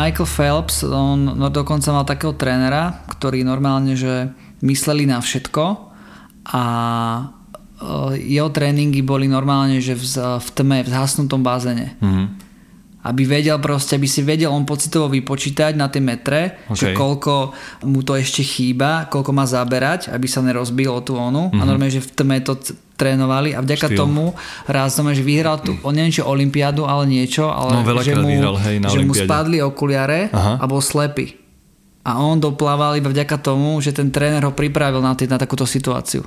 Michael 0.05 0.29
Phelps, 0.29 0.85
on 0.85 1.33
no, 1.33 1.49
dokonca 1.49 1.89
mal 1.89 2.05
takého 2.05 2.37
trénera, 2.37 3.01
ktorý 3.09 3.41
normálne, 3.41 3.97
že 3.97 4.29
mysleli 4.61 5.09
na 5.09 5.17
všetko 5.17 5.63
a 6.53 6.63
jeho 8.15 8.49
tréningy 8.53 9.01
boli 9.01 9.25
normálne, 9.25 9.81
že 9.81 9.97
v, 9.97 10.05
v 10.37 10.49
tme, 10.53 10.77
v 10.85 10.89
zhasnutom 10.93 11.41
bazéne. 11.41 11.97
Mm-hmm 11.99 12.45
aby 13.05 13.21
vedel 13.21 13.61
proste, 13.61 14.01
aby 14.01 14.09
si 14.09 14.25
vedel 14.25 14.49
on 14.49 14.65
pocitovo 14.65 15.05
vypočítať 15.13 15.77
na 15.77 15.93
tie 15.93 16.01
metre, 16.01 16.65
okay. 16.65 16.73
že 16.73 16.87
koľko 16.97 17.53
mu 17.85 18.01
to 18.01 18.17
ešte 18.17 18.41
chýba, 18.41 19.05
koľko 19.13 19.29
má 19.29 19.45
zaberať, 19.45 20.09
aby 20.09 20.25
sa 20.25 20.41
nerozbil 20.41 20.89
o 20.89 21.05
tú 21.05 21.13
onu. 21.13 21.53
Mm-hmm. 21.53 21.61
A 21.61 21.63
mhm. 21.63 21.69
normálne, 21.69 21.93
že 21.93 22.01
v 22.01 22.11
tme 22.17 22.41
to 22.41 22.57
trénovali 22.95 23.51
a 23.53 23.59
vďaka 23.59 23.91
Štýl. 23.91 23.99
tomu 23.99 24.31
raz 24.65 24.95
že 24.95 25.23
vyhral 25.23 25.59
tu, 25.59 25.75
neviem, 25.91 26.11
či 26.11 26.23
olympiádu, 26.23 26.87
ale 26.87 27.03
niečo, 27.05 27.51
ale 27.51 27.83
no, 27.83 28.01
že, 28.01 28.15
mu, 28.15 28.27
vyhral, 28.27 28.55
hej, 28.59 28.75
že 28.87 28.99
mu 29.03 29.13
spadli 29.13 29.59
okuliare 29.59 30.31
Aha. 30.31 30.59
a 30.59 30.65
bol 30.65 30.79
slepý. 30.79 31.35
A 32.05 32.21
on 32.21 32.37
doplával 32.37 33.01
iba 33.01 33.09
vďaka 33.09 33.41
tomu, 33.41 33.81
že 33.81 33.89
ten 33.89 34.13
tréner 34.13 34.45
ho 34.45 34.53
pripravil 34.53 35.01
na, 35.01 35.17
tý, 35.17 35.25
na 35.25 35.41
takúto 35.41 35.65
situáciu. 35.65 36.21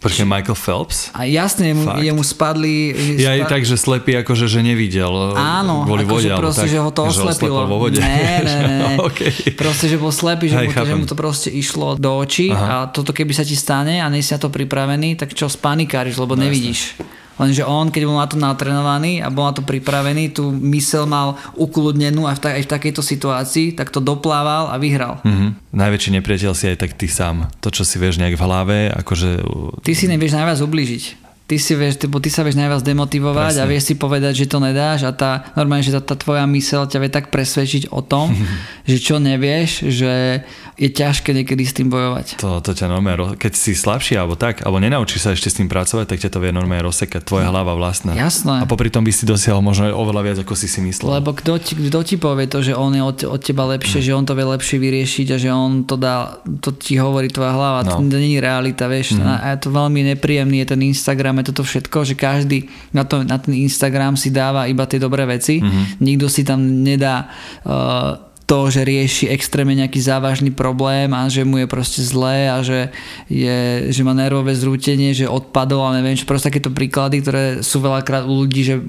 Počkej, 0.00 0.24
Michael 0.24 0.56
Phelps? 0.56 1.12
A 1.12 1.28
jasne, 1.28 1.76
jemu, 1.76 1.84
jemu 2.00 2.22
spadli... 2.24 2.96
Ja 3.20 3.36
aj 3.36 3.52
tak, 3.52 3.68
že 3.68 3.76
slepý 3.76 4.16
akože, 4.24 4.48
že 4.48 4.64
nevidel 4.64 5.12
Áno, 5.36 5.84
kvôli 5.84 6.08
vode, 6.08 6.32
proste, 6.32 6.64
tak, 6.64 6.72
že 6.72 6.80
ho 6.80 6.88
to 6.88 7.04
oslepilo. 7.04 7.68
vo 7.68 7.76
vode. 7.76 8.00
Ne, 8.00 8.40
ne, 8.40 8.56
ne. 8.64 8.92
okay. 9.12 9.28
Proste, 9.52 9.92
že 9.92 10.00
bol 10.00 10.08
slepý, 10.08 10.48
že, 10.48 10.56
mu 10.56 10.72
to, 10.72 10.82
že 10.88 10.96
mu 10.96 11.04
to 11.04 11.12
proste 11.12 11.52
išlo 11.52 12.00
do 12.00 12.16
očí 12.16 12.48
Aha. 12.48 12.88
a 12.88 12.88
toto 12.88 13.12
keby 13.12 13.36
sa 13.36 13.44
ti 13.44 13.52
stane 13.52 14.00
a 14.00 14.08
nie 14.08 14.24
si 14.24 14.32
na 14.32 14.40
to 14.40 14.48
pripravený, 14.48 15.20
tak 15.20 15.36
čo 15.36 15.52
spanikáriš, 15.52 16.16
lebo 16.16 16.32
no, 16.32 16.48
nevidíš. 16.48 16.96
Jasne. 16.96 17.20
Lenže 17.40 17.64
on, 17.64 17.88
keď 17.88 18.02
bol 18.04 18.20
na 18.20 18.28
to 18.28 18.36
natrenovaný 18.36 19.24
a 19.24 19.32
bol 19.32 19.48
na 19.48 19.56
to 19.56 19.64
pripravený, 19.64 20.36
tú 20.36 20.52
mysel 20.52 21.08
mal 21.08 21.40
ukludnenú 21.56 22.28
aj 22.28 22.36
v, 22.36 22.40
ta- 22.44 22.54
aj 22.60 22.64
v 22.68 22.72
takejto 22.76 23.00
situácii, 23.00 23.72
tak 23.72 23.88
to 23.88 24.04
doplával 24.04 24.68
a 24.68 24.76
vyhral. 24.76 25.24
Mm-hmm. 25.24 25.72
Najväčší 25.72 26.10
nepriateľ 26.20 26.52
si 26.52 26.68
aj 26.68 26.76
tak 26.84 26.92
ty 27.00 27.08
sám. 27.08 27.48
To, 27.64 27.72
čo 27.72 27.88
si 27.88 27.96
vieš 27.96 28.20
nejak 28.20 28.36
v 28.36 28.44
hlave, 28.44 28.78
akože... 28.92 29.40
Ty 29.80 29.92
si 29.96 30.04
nevieš 30.04 30.36
najviac 30.36 30.60
ubližiť 30.60 31.19
ty, 31.50 31.58
si 31.58 31.74
vieš, 31.74 31.98
ty, 31.98 32.06
ty 32.06 32.30
sa 32.30 32.46
vieš 32.46 32.54
najviac 32.54 32.86
demotivovať 32.86 33.58
Presne. 33.58 33.66
a 33.66 33.66
vieš 33.66 33.90
si 33.90 33.94
povedať, 33.98 34.38
že 34.38 34.46
to 34.46 34.62
nedáš 34.62 35.02
a 35.02 35.10
tá, 35.10 35.50
normálne, 35.58 35.82
že 35.82 35.90
tá, 35.98 35.98
tá 35.98 36.14
tvoja 36.14 36.46
mysel 36.46 36.86
ťa 36.86 36.98
vie 37.02 37.10
tak 37.10 37.34
presvedčiť 37.34 37.90
o 37.90 38.06
tom, 38.06 38.30
že 38.90 39.02
čo 39.02 39.18
nevieš, 39.18 39.90
že 39.90 40.46
je 40.80 40.88
ťažké 40.88 41.36
niekedy 41.36 41.66
s 41.66 41.76
tým 41.76 41.92
bojovať. 41.92 42.40
To, 42.40 42.62
to 42.64 42.72
ťa 42.72 42.88
normálne, 42.88 43.34
keď 43.34 43.52
si 43.52 43.74
slabší 43.74 44.16
alebo 44.16 44.38
tak, 44.38 44.62
alebo 44.62 44.78
nenaučíš 44.80 45.26
sa 45.26 45.30
ešte 45.34 45.50
s 45.50 45.58
tým 45.58 45.68
pracovať, 45.68 46.06
tak 46.08 46.22
ťa 46.24 46.30
to 46.32 46.38
vie 46.40 46.54
normálne 46.54 46.86
rozsekať, 46.88 47.26
tvoja 47.26 47.50
hlava 47.50 47.74
vlastná. 47.74 48.14
Jasné. 48.14 48.62
A 48.62 48.64
popri 48.64 48.88
tom 48.88 49.02
by 49.04 49.12
si 49.12 49.28
dosiahol 49.28 49.60
možno 49.60 49.92
oveľa 49.92 50.22
viac, 50.24 50.38
ako 50.40 50.56
si 50.56 50.70
si 50.70 50.80
myslel. 50.80 51.20
Lebo 51.20 51.36
kto 51.36 51.60
ti, 51.60 51.76
kto 51.76 52.00
ti 52.00 52.16
povie 52.16 52.48
to, 52.48 52.64
že 52.64 52.72
on 52.72 52.96
je 52.96 53.02
od, 53.02 53.18
od 53.26 53.40
teba 53.42 53.68
lepšie, 53.68 54.00
mm. 54.00 54.06
že 54.06 54.12
on 54.16 54.24
to 54.24 54.32
vie 54.32 54.46
lepšie 54.46 54.76
vyriešiť 54.80 55.26
a 55.34 55.36
že 55.36 55.50
on 55.52 55.84
to 55.84 56.00
dá, 56.00 56.40
to 56.64 56.72
ti 56.72 56.96
hovorí 56.96 57.28
tvoja 57.28 57.52
hlava, 57.52 57.84
no. 57.84 58.00
to 58.00 58.16
nie 58.16 58.38
je 58.38 58.40
realita, 58.40 58.88
vieš. 58.88 59.20
Mm. 59.20 59.26
A 59.26 59.52
je 59.52 59.58
to 59.60 59.68
veľmi 59.74 60.00
nepríjemný, 60.16 60.64
je 60.64 60.72
ten 60.72 60.80
Instagram, 60.80 61.39
je 61.40 61.50
toto 61.50 61.64
všetko, 61.64 61.98
že 62.06 62.14
každý 62.14 62.68
na, 62.92 63.08
to, 63.08 63.24
na 63.24 63.40
ten 63.40 63.56
Instagram 63.56 64.14
si 64.14 64.28
dáva 64.30 64.68
iba 64.68 64.84
tie 64.84 65.00
dobré 65.00 65.24
veci. 65.24 65.58
Mm-hmm. 65.58 65.98
Nikto 65.98 66.26
si 66.28 66.44
tam 66.44 66.84
nedá 66.84 67.32
uh, 67.64 68.30
to, 68.50 68.66
že 68.66 68.82
rieši 68.82 69.30
extrémne 69.30 69.78
nejaký 69.78 70.02
závažný 70.02 70.50
problém 70.50 71.14
a 71.14 71.30
že 71.30 71.46
mu 71.46 71.62
je 71.62 71.70
proste 71.70 72.02
zlé 72.02 72.50
a 72.50 72.58
že, 72.66 72.90
je, 73.30 73.86
že 73.94 74.02
má 74.02 74.10
nervové 74.10 74.58
zrútenie, 74.58 75.14
že 75.14 75.30
odpadol 75.30 75.86
a 75.86 75.94
neviem 75.94 76.18
čo, 76.18 76.26
proste 76.26 76.50
takéto 76.50 76.74
príklady, 76.74 77.22
ktoré 77.22 77.62
sú 77.62 77.78
veľakrát 77.78 78.26
u 78.26 78.42
ľudí, 78.42 78.66
že 78.66 78.82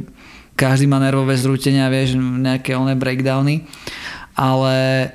každý 0.57 0.89
má 0.89 0.97
nervové 0.97 1.37
zrútenia, 1.37 1.93
vieš, 1.93 2.17
nejaké 2.17 2.73
oné 2.73 2.97
breakdowny, 2.97 3.69
ale 4.33 5.09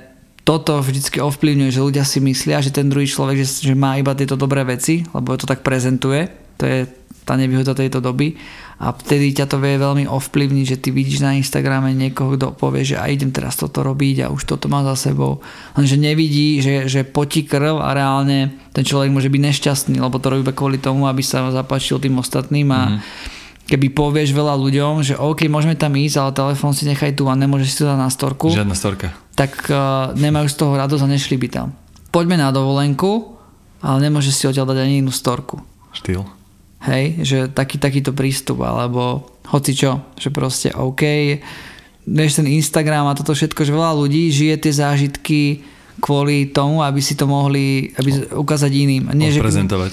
toto 0.47 0.79
vždycky 0.79 1.19
ovplyvňuje, 1.19 1.75
že 1.75 1.83
ľudia 1.83 2.07
si 2.07 2.23
myslia, 2.23 2.63
že 2.63 2.71
ten 2.71 2.87
druhý 2.87 3.03
človek, 3.03 3.43
že, 3.43 3.67
že 3.67 3.75
má 3.75 3.99
iba 3.99 4.15
tieto 4.15 4.39
dobré 4.39 4.63
veci, 4.63 5.03
lebo 5.11 5.35
to 5.35 5.43
tak 5.43 5.59
prezentuje, 5.59 6.46
to 6.57 6.63
je 6.65 6.79
tá 7.27 7.35
nevýhoda 7.35 7.75
tejto 7.75 7.99
doby 7.99 8.39
a 8.77 8.93
vtedy 8.93 9.33
ťa 9.33 9.49
to 9.49 9.57
vie 9.57 9.75
veľmi 9.75 10.05
ovplyvniť, 10.05 10.65
že 10.69 10.77
ty 10.77 10.93
vidíš 10.93 11.25
na 11.25 11.33
Instagrame 11.33 11.97
niekoho, 11.97 12.37
kto 12.37 12.53
povie, 12.53 12.85
že 12.85 12.95
a 12.95 13.09
idem 13.09 13.33
teraz 13.33 13.57
toto 13.57 13.81
robiť 13.81 14.23
a 14.23 14.31
už 14.31 14.45
toto 14.45 14.69
má 14.69 14.85
za 14.85 15.09
sebou. 15.09 15.41
Lenže 15.73 15.97
nevidí, 15.97 16.61
že, 16.61 16.85
že 16.85 17.01
potí 17.01 17.41
krv 17.41 17.81
a 17.81 17.91
reálne 17.97 18.53
ten 18.77 18.85
človek 18.85 19.09
môže 19.09 19.33
byť 19.33 19.41
nešťastný, 19.43 19.97
lebo 19.97 20.21
to 20.21 20.29
robí 20.29 20.45
kvôli 20.53 20.77
tomu, 20.77 21.09
aby 21.09 21.25
sa 21.25 21.49
zapáčil 21.49 21.97
tým 21.97 22.21
ostatným 22.21 22.69
a 22.69 22.81
mm. 22.95 22.97
keby 23.65 23.97
povieš 23.97 24.37
veľa 24.37 24.53
ľuďom, 24.53 25.01
že 25.01 25.17
OK, 25.17 25.49
môžeme 25.49 25.73
tam 25.73 25.97
ísť, 25.97 26.15
ale 26.21 26.37
telefón 26.37 26.77
si 26.77 26.85
nechaj 26.85 27.17
tu 27.17 27.25
a 27.25 27.33
nemôžeš 27.33 27.67
si 27.73 27.77
to 27.81 27.89
dať 27.89 27.97
na 27.97 28.13
storku. 28.13 28.53
Žiadna 28.53 28.77
storka. 28.77 29.17
Tak 29.33 29.67
uh, 29.73 30.13
nemajú 30.13 30.53
z 30.53 30.55
toho 30.55 30.77
radosť 30.77 31.01
a 31.01 31.09
nešli 31.17 31.35
by 31.41 31.47
tam. 31.49 31.73
Poďme 32.13 32.37
na 32.37 32.53
dovolenku, 32.53 33.41
ale 33.81 34.05
nemôžeš 34.05 34.33
si 34.37 34.43
odtiaľ 34.45 34.69
dať 34.69 34.85
ani 34.85 35.01
inú 35.01 35.09
storku. 35.09 35.65
Štýl. 35.97 36.36
Hej, 36.77 37.05
že 37.25 37.37
taký, 37.49 37.81
takýto 37.81 38.13
prístup, 38.13 38.61
alebo 38.61 39.33
hoci 39.49 39.73
čo, 39.73 40.13
že 40.13 40.29
proste 40.29 40.69
OK, 40.77 41.01
vieš 42.05 42.39
ten 42.39 42.47
Instagram 42.47 43.09
a 43.09 43.17
toto 43.17 43.33
všetko, 43.33 43.65
že 43.65 43.73
veľa 43.73 43.93
ľudí 43.97 44.29
žije 44.29 44.55
tie 44.61 44.73
zážitky 44.73 45.41
kvôli 45.97 46.53
tomu, 46.53 46.85
aby 46.85 47.01
si 47.01 47.17
to 47.17 47.25
mohli 47.25 47.89
aby 47.97 48.29
ukázať 48.29 48.71
iným. 48.71 49.03
Nie, 49.17 49.33
že, 49.33 49.41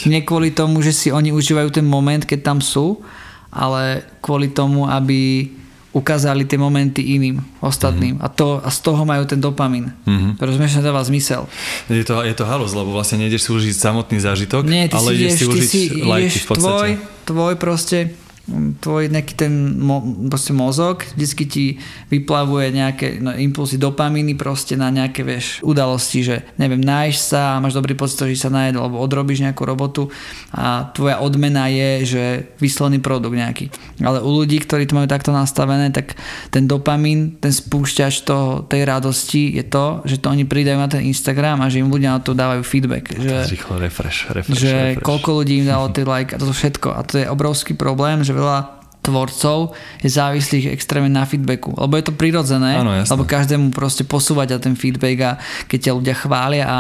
nie 0.05 0.21
kvôli 0.21 0.53
tomu, 0.53 0.85
že 0.85 0.93
si 0.93 1.09
oni 1.09 1.33
užívajú 1.33 1.73
ten 1.73 1.87
moment, 1.89 2.21
keď 2.21 2.41
tam 2.45 2.59
sú, 2.61 3.01
ale 3.49 4.05
kvôli 4.21 4.53
tomu, 4.53 4.85
aby 4.85 5.49
ukázali 5.95 6.43
tie 6.43 6.59
momenty 6.59 7.01
iným, 7.01 7.39
ostatným. 7.63 8.19
Mm-hmm. 8.19 8.27
A, 8.27 8.35
to, 8.35 8.59
a 8.59 8.69
z 8.69 8.79
toho 8.83 9.07
majú 9.07 9.23
ten 9.31 9.39
dopamin. 9.39 9.95
Mm-hmm. 10.05 10.43
Rozumieš, 10.43 10.83
dáva 10.83 11.07
zmysel. 11.07 11.47
Je 11.87 12.03
to, 12.03 12.19
je 12.27 12.35
to 12.35 12.43
halus, 12.43 12.75
lebo 12.75 12.91
vlastne 12.91 13.23
nejdeš 13.23 13.47
si 13.47 13.51
užiť 13.55 13.75
samotný 13.79 14.19
zážitok, 14.19 14.67
Nie, 14.67 14.91
ale 14.91 15.15
ideš 15.15 15.39
si 15.39 15.45
užiť 15.47 16.03
lajky 16.03 16.39
v 16.43 16.47
podstate. 16.51 16.67
Tvoj, 16.67 16.91
tvoj 17.31 17.55
proste 17.63 18.24
tvoj 18.53 19.09
nejaký 19.09 19.35
ten 19.41 19.81
mo, 19.81 20.05
mozog 20.53 21.01
vždycky 21.17 21.45
ti 21.49 21.65
vyplavuje 22.13 22.77
nejaké 22.77 23.07
no, 23.17 23.33
impulsy 23.33 23.81
dopamíny 23.81 24.37
proste 24.37 24.77
na 24.77 24.93
nejaké 24.93 25.25
vieš, 25.25 25.65
udalosti, 25.65 26.21
že 26.21 26.37
neviem, 26.61 26.81
nájš 26.81 27.33
sa 27.33 27.57
a 27.57 27.61
máš 27.65 27.73
dobrý 27.73 27.97
pocit, 27.97 28.21
že 28.21 28.37
sa 28.37 28.53
najedol, 28.53 28.85
alebo 28.85 29.01
odrobíš 29.01 29.41
nejakú 29.41 29.65
robotu 29.65 30.13
a 30.53 30.93
tvoja 30.93 31.25
odmena 31.25 31.73
je, 31.73 31.91
že 32.05 32.25
vyslený 32.61 33.01
produkt 33.01 33.33
nejaký. 33.33 33.73
Ale 34.05 34.21
u 34.21 34.29
ľudí, 34.29 34.61
ktorí 34.61 34.85
to 34.85 35.01
majú 35.01 35.09
takto 35.09 35.33
nastavené, 35.33 35.89
tak 35.89 36.13
ten 36.53 36.69
dopamín, 36.69 37.41
ten 37.41 37.51
spúšťač 37.51 38.29
toho, 38.29 38.69
tej 38.69 38.85
radosti 38.85 39.57
je 39.57 39.65
to, 39.65 40.05
že 40.05 40.21
to 40.21 40.29
oni 40.29 40.45
pridajú 40.45 40.77
na 40.77 40.89
ten 40.93 41.09
Instagram 41.09 41.65
a 41.65 41.73
že 41.73 41.81
im 41.81 41.89
ľudia 41.89 42.13
na 42.13 42.21
to 42.21 42.37
dávajú 42.37 42.61
feedback. 42.61 43.09
Že, 43.09 43.49
rýchlo 43.49 43.81
refresh, 43.81 44.29
refresh, 44.29 44.61
že 44.61 45.01
refresh. 45.01 45.01
koľko 45.01 45.41
ľudí 45.41 45.65
im 45.65 45.67
dalo 45.67 45.89
tie 45.89 46.05
like 46.05 46.37
a 46.37 46.39
toto 46.39 46.53
všetko. 46.53 46.89
A 46.93 47.01
to 47.09 47.25
je 47.25 47.27
obrovský 47.27 47.73
problém, 47.73 48.21
že 48.21 48.34
veľa 48.35 48.85
tvorcov 49.05 49.77
je 50.01 50.09
závislých 50.09 50.73
extrémne 50.73 51.13
na 51.13 51.29
feedbacku. 51.29 51.77
Lebo 51.77 52.01
je 52.01 52.09
to 52.09 52.17
prirodzené, 52.17 52.81
ano, 52.81 52.97
lebo 52.97 53.29
každému 53.29 53.69
proste 53.77 54.09
posúvať 54.09 54.57
a 54.57 54.63
ten 54.63 54.73
feedback 54.73 55.19
a 55.21 55.33
keď 55.69 55.79
ťa 55.93 55.97
ľudia 56.01 56.17
chvália 56.17 56.65
a 56.65 56.79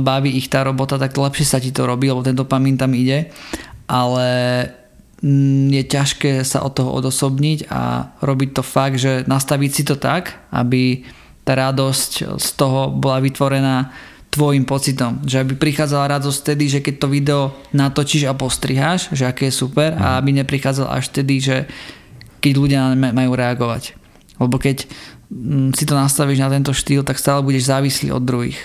baví 0.00 0.32
ich 0.32 0.48
tá 0.48 0.64
robota, 0.64 0.96
tak 0.96 1.12
lepšie 1.12 1.44
sa 1.44 1.60
ti 1.60 1.68
to 1.68 1.84
robí, 1.84 2.08
lebo 2.08 2.24
ten 2.24 2.32
dopamín 2.32 2.80
tam 2.80 2.96
ide. 2.96 3.28
Ale 3.84 4.28
mm, 5.20 5.68
je 5.76 5.84
ťažké 5.84 6.30
sa 6.48 6.64
od 6.64 6.72
toho 6.72 6.96
odosobniť 6.96 7.68
a 7.68 8.16
robiť 8.24 8.50
to 8.56 8.62
fakt, 8.64 8.96
že 8.96 9.28
nastaviť 9.28 9.70
si 9.70 9.82
to 9.84 10.00
tak, 10.00 10.40
aby 10.48 11.04
tá 11.44 11.52
radosť 11.58 12.40
z 12.40 12.48
toho 12.56 12.88
bola 12.88 13.20
vytvorená 13.20 13.92
tvojim 14.32 14.64
pocitom. 14.64 15.20
Že 15.28 15.44
aby 15.44 15.54
prichádzala 15.60 16.16
radosť 16.18 16.38
vtedy, 16.40 16.64
že 16.72 16.80
keď 16.80 16.94
to 16.96 17.12
video 17.12 17.42
natočíš 17.76 18.24
a 18.24 18.32
postriháš, 18.32 19.12
že 19.12 19.28
aké 19.28 19.52
je 19.52 19.54
super 19.54 19.92
a 19.92 20.16
mhm. 20.16 20.16
aby 20.24 20.30
neprichádzal 20.42 20.88
až 20.88 21.12
vtedy, 21.12 21.34
že 21.38 21.56
keď 22.42 22.52
ľudia 22.58 22.80
majú 22.96 23.32
reagovať. 23.36 23.94
Lebo 24.42 24.58
keď 24.58 24.88
mm, 25.30 25.76
si 25.78 25.84
to 25.86 25.94
nastavíš 25.94 26.42
na 26.42 26.50
tento 26.50 26.74
štýl, 26.74 27.06
tak 27.06 27.20
stále 27.20 27.44
budeš 27.44 27.70
závislý 27.70 28.10
od 28.10 28.24
druhých. 28.24 28.58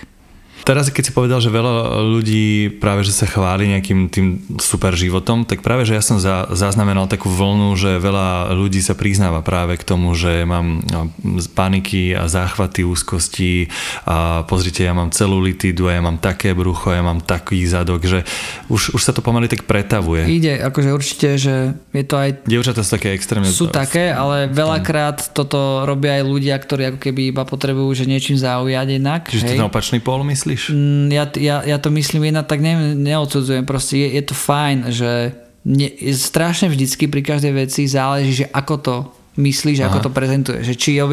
Teraz, 0.66 0.90
keď 0.90 1.04
si 1.10 1.16
povedal, 1.16 1.40
že 1.44 1.54
veľa 1.54 2.02
ľudí 2.02 2.80
práve, 2.82 3.06
že 3.06 3.14
sa 3.14 3.30
chváli 3.30 3.70
nejakým 3.72 4.10
tým 4.10 4.28
super 4.58 4.96
životom, 4.98 5.46
tak 5.46 5.62
práve, 5.62 5.86
že 5.86 5.96
ja 5.96 6.04
som 6.04 6.18
za, 6.18 6.50
zaznamenal 6.52 7.08
takú 7.10 7.30
vlnu, 7.30 7.78
že 7.80 8.02
veľa 8.02 8.52
ľudí 8.52 8.82
sa 8.84 8.98
priznáva 8.98 9.46
práve 9.46 9.80
k 9.80 9.88
tomu, 9.88 10.12
že 10.18 10.44
mám 10.44 10.84
no, 10.92 11.14
paniky 11.54 12.18
a 12.18 12.28
záchvaty 12.28 12.84
úzkosti 12.84 13.72
a 14.04 14.44
pozrite, 14.44 14.84
ja 14.84 14.92
mám 14.92 15.14
celulitídu 15.14 15.88
a 15.88 15.96
ja 15.96 16.02
mám 16.04 16.20
také 16.20 16.52
brucho, 16.52 16.92
ja 16.92 17.06
mám 17.06 17.24
taký 17.24 17.64
zadok, 17.64 18.04
že 18.04 18.28
už, 18.68 18.98
už 18.98 19.02
sa 19.02 19.16
to 19.16 19.24
pomaly 19.24 19.48
tak 19.48 19.64
pretavuje. 19.64 20.28
Ide, 20.28 20.62
akože 20.68 20.90
určite, 20.92 21.28
že 21.40 21.74
je 21.96 22.04
to 22.04 22.16
aj... 22.20 22.44
Dievčatá 22.44 22.84
sú 22.84 23.00
také 23.00 23.16
extrémne... 23.16 23.48
Sú 23.48 23.72
také, 23.72 24.12
ale 24.12 24.52
veľakrát 24.52 25.32
toto 25.32 25.84
robia 25.88 26.20
aj 26.20 26.24
ľudia, 26.28 26.56
ktorí 26.60 26.84
ako 26.94 27.00
keby 27.00 27.32
iba 27.32 27.44
potrebujú, 27.48 28.04
že 28.04 28.04
niečím 28.04 28.36
zaujať 28.36 28.88
inak. 29.00 29.32
Čiže 29.32 29.44
hej? 29.48 29.50
to 29.56 29.60
ten 29.64 29.70
opačný 29.70 30.00
pól 30.04 30.28
myslíš? 30.28 30.47
Myslíš? 30.48 30.72
Mm, 30.72 31.08
ja, 31.12 31.26
ja, 31.36 31.58
ja 31.68 31.78
to 31.78 31.92
myslím 31.92 32.32
jedna 32.32 32.48
tak 32.48 32.64
ne, 32.64 32.96
neodsudzujem, 32.96 33.68
proste 33.68 34.00
je, 34.00 34.08
je 34.16 34.24
to 34.24 34.36
fajn, 34.36 34.78
že 34.88 35.36
ne, 35.68 35.88
strašne 36.16 36.72
vždycky 36.72 37.12
pri 37.12 37.22
každej 37.22 37.54
veci 37.68 37.84
záleží, 37.84 38.44
že 38.44 38.48
ako 38.48 38.76
to 38.80 38.96
myslíš, 39.38 39.86
Aha. 39.86 39.94
ako 39.94 40.10
to 40.10 40.12
prezentuje. 40.12 40.60
Že 40.66 40.74
či 40.74 40.90
ja, 40.98 41.06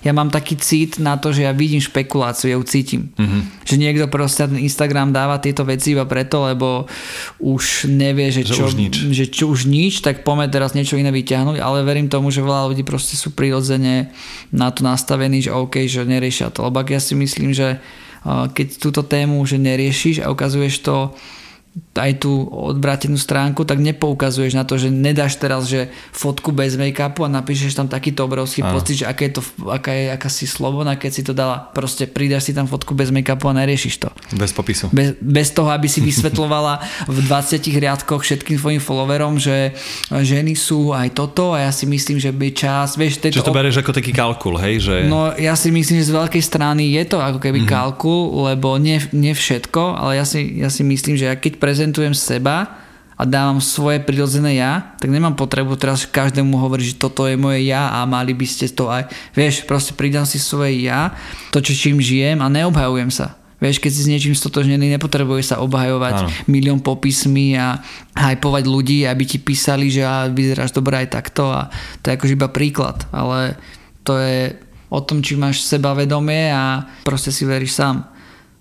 ja 0.00 0.12
mám 0.16 0.32
taký 0.32 0.56
cit 0.56 0.96
na 0.96 1.20
to, 1.20 1.36
že 1.36 1.44
ja 1.44 1.52
vidím 1.52 1.84
špekuláciu, 1.84 2.48
ja 2.48 2.56
ju 2.56 2.64
cítim. 2.64 3.12
Mm-hmm. 3.14 3.40
Že 3.68 3.74
niekto 3.76 4.04
proste 4.08 4.48
ten 4.48 4.56
Instagram 4.56 5.12
dáva 5.12 5.36
tieto 5.36 5.68
veci 5.68 5.92
iba 5.92 6.08
preto, 6.08 6.48
lebo 6.48 6.88
už 7.38 7.92
nevie, 7.92 8.32
že, 8.32 8.48
že 8.48 8.56
čo, 8.56 8.72
už 8.72 8.74
nič. 8.74 8.94
Že 9.12 9.26
čo 9.28 9.44
už 9.52 9.68
nič, 9.68 10.00
tak 10.00 10.24
poďme 10.24 10.48
teraz 10.48 10.72
niečo 10.72 10.96
iné 10.96 11.12
vyťahnuť, 11.12 11.60
ale 11.60 11.84
verím 11.84 12.08
tomu, 12.08 12.32
že 12.32 12.40
veľa 12.40 12.72
ľudí 12.72 12.82
proste 12.88 13.20
sú 13.20 13.36
prirodzene 13.36 14.10
na 14.48 14.72
to 14.72 14.80
nastavení, 14.80 15.44
že 15.44 15.52
OK, 15.52 15.84
že 15.84 16.08
neriešia 16.08 16.48
to. 16.48 16.64
Lebo 16.64 16.80
ja 16.88 16.98
si 16.98 17.12
myslím, 17.12 17.52
že 17.52 17.78
keď 18.26 18.68
túto 18.78 19.02
tému 19.06 19.42
že 19.46 19.60
neriešiš 19.60 20.24
a 20.24 20.30
ukazuješ 20.32 20.74
to 20.82 20.96
aj 21.98 22.22
tú 22.22 22.46
odbrátenú 22.46 23.18
stránku, 23.18 23.66
tak 23.66 23.82
nepoukazuješ 23.82 24.54
na 24.54 24.62
to, 24.62 24.78
že 24.78 24.88
nedáš 24.88 25.36
teraz, 25.38 25.66
že 25.66 25.90
fotku 26.14 26.54
bez 26.54 26.78
make-upu 26.78 27.26
a 27.26 27.30
napíšeš 27.30 27.74
tam 27.74 27.90
takýto 27.90 28.24
obrovský 28.24 28.62
ano. 28.62 28.78
pocit, 28.78 29.02
že 29.02 29.06
aké 29.10 29.30
je 29.30 29.40
to, 29.40 29.42
aká 29.66 29.90
je 29.92 30.04
aká 30.14 30.28
si 30.30 30.46
slobodná, 30.46 30.94
keď 30.94 31.10
si 31.10 31.22
to 31.26 31.32
dala. 31.34 31.70
Proste 31.74 32.06
pridáš 32.06 32.50
si 32.50 32.52
tam 32.54 32.70
fotku 32.70 32.94
bez 32.94 33.10
make-upu 33.10 33.50
a 33.50 33.54
neriešiš 33.58 33.94
to. 33.98 34.08
Bez 34.38 34.54
popisu. 34.54 34.90
Bez, 34.94 35.18
bez 35.18 35.48
toho, 35.50 35.68
aby 35.74 35.90
si 35.90 35.98
vysvetlovala 35.98 36.80
v 37.10 37.18
20 37.26 37.60
riadkoch 37.66 38.22
všetkým 38.22 38.56
tvojim 38.58 38.82
followerom, 38.82 39.36
že 39.42 39.74
ženy 40.10 40.54
sú 40.54 40.94
aj 40.94 41.14
toto 41.14 41.54
a 41.54 41.66
ja 41.66 41.72
si 41.74 41.84
myslím, 41.88 42.22
že 42.22 42.30
by 42.30 42.48
čas, 42.54 42.94
vieš, 42.94 43.18
Čiže 43.18 43.44
to 43.44 43.54
bereš 43.54 43.82
ako 43.82 43.92
taký 43.92 44.14
kalkul, 44.14 44.54
hej? 44.60 44.80
Že... 44.82 44.94
No 45.10 45.34
ja 45.34 45.58
si 45.58 45.74
myslím, 45.74 46.00
že 46.00 46.10
z 46.10 46.14
veľkej 46.14 46.42
strany 46.42 46.94
je 46.94 47.02
to 47.08 47.18
ako 47.18 47.42
keby 47.42 47.64
mm-hmm. 47.64 47.74
kalkul, 47.74 48.46
lebo 48.48 48.78
nie, 48.78 49.02
nie 49.10 49.34
všetko, 49.34 49.98
ale 49.98 50.20
ja 50.20 50.24
si, 50.24 50.60
ja 50.60 50.70
si 50.70 50.82
myslím, 50.86 51.18
že 51.18 51.34
keď 51.34 51.58
prezentujem 51.68 52.16
seba 52.16 52.80
a 53.12 53.28
dávam 53.28 53.60
svoje 53.60 54.00
prirodzené 54.00 54.56
ja, 54.56 54.96
tak 54.96 55.12
nemám 55.12 55.36
potrebu 55.36 55.76
teraz 55.76 56.08
každému 56.08 56.56
hovoriť, 56.56 56.96
že 56.96 56.96
toto 56.96 57.28
je 57.28 57.36
moje 57.36 57.68
ja 57.68 57.92
a 57.92 58.08
mali 58.08 58.32
by 58.32 58.46
ste 58.48 58.72
to 58.72 58.88
aj. 58.88 59.04
Vieš, 59.36 59.68
proste 59.68 59.92
pridám 59.92 60.24
si 60.24 60.40
svoje 60.40 60.80
ja, 60.88 61.12
to, 61.52 61.60
čo 61.60 61.76
čím 61.76 62.00
žijem 62.00 62.40
a 62.40 62.48
neobhajujem 62.48 63.12
sa. 63.12 63.36
Vieš, 63.58 63.82
keď 63.82 63.90
si 63.90 64.00
s 64.06 64.10
niečím 64.14 64.38
stotožnený, 64.38 64.96
nepotrebuje 64.96 65.50
sa 65.50 65.60
obhajovať 65.60 66.14
Áno. 66.24 66.30
milión 66.48 66.80
popismi 66.80 67.58
a 67.58 67.82
hypovať 68.16 68.64
ľudí, 68.64 69.04
aby 69.04 69.26
ti 69.28 69.42
písali, 69.42 69.92
že 69.92 70.06
a 70.06 70.30
vyzeráš 70.30 70.72
dobre 70.72 71.04
aj 71.04 71.20
takto 71.20 71.52
a 71.52 71.68
to 72.00 72.08
je 72.08 72.16
akože 72.16 72.38
iba 72.38 72.48
príklad, 72.48 73.02
ale 73.12 73.58
to 74.06 74.16
je 74.16 74.56
o 74.88 75.02
tom, 75.04 75.20
či 75.20 75.36
máš 75.36 75.66
sebavedomie 75.66 76.54
a 76.54 76.86
proste 77.04 77.34
si 77.34 77.44
veríš 77.44 77.76
sám. 77.76 78.17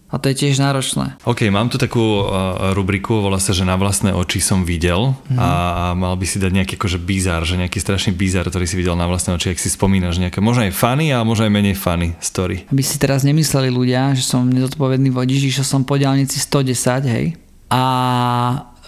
A 0.08 0.16
to 0.24 0.32
je 0.32 0.48
tiež 0.48 0.64
náročné. 0.64 1.20
OK, 1.28 1.52
mám 1.52 1.68
tu 1.68 1.76
takú 1.76 2.24
uh, 2.24 2.72
rubriku, 2.72 3.20
volá 3.20 3.44
sa, 3.44 3.52
že 3.52 3.68
na 3.68 3.76
vlastné 3.76 4.16
oči 4.16 4.40
som 4.40 4.64
videl 4.64 5.12
mm-hmm. 5.12 5.36
a, 5.36 5.50
a 5.52 5.86
mal 5.92 6.16
by 6.16 6.24
si 6.24 6.40
dať 6.40 6.52
nejaký 6.64 6.74
akože 6.80 6.96
bizar, 7.04 7.44
že 7.44 7.60
nejaký 7.60 7.76
strašný 7.76 8.16
bizar, 8.16 8.48
ktorý 8.48 8.64
si 8.64 8.80
videl 8.80 8.96
na 8.96 9.04
vlastné 9.04 9.36
oči, 9.36 9.52
ak 9.52 9.60
si 9.60 9.68
spomínaš 9.68 10.24
nejaké, 10.24 10.40
možno 10.40 10.64
aj 10.64 10.72
funny 10.72 11.12
a 11.12 11.28
možno 11.28 11.52
aj 11.52 11.52
menej 11.52 11.76
funny 11.76 12.16
story. 12.24 12.64
Aby 12.72 12.88
si 12.88 12.96
teraz 12.96 13.28
nemysleli 13.28 13.68
ľudia, 13.68 14.16
že 14.16 14.24
som 14.24 14.48
nezodpovedný 14.48 15.12
vodič, 15.12 15.44
išiel 15.44 15.68
som 15.68 15.84
po 15.84 16.00
diálnici 16.00 16.40
110, 16.40 17.04
hej, 17.12 17.36
a 17.68 17.84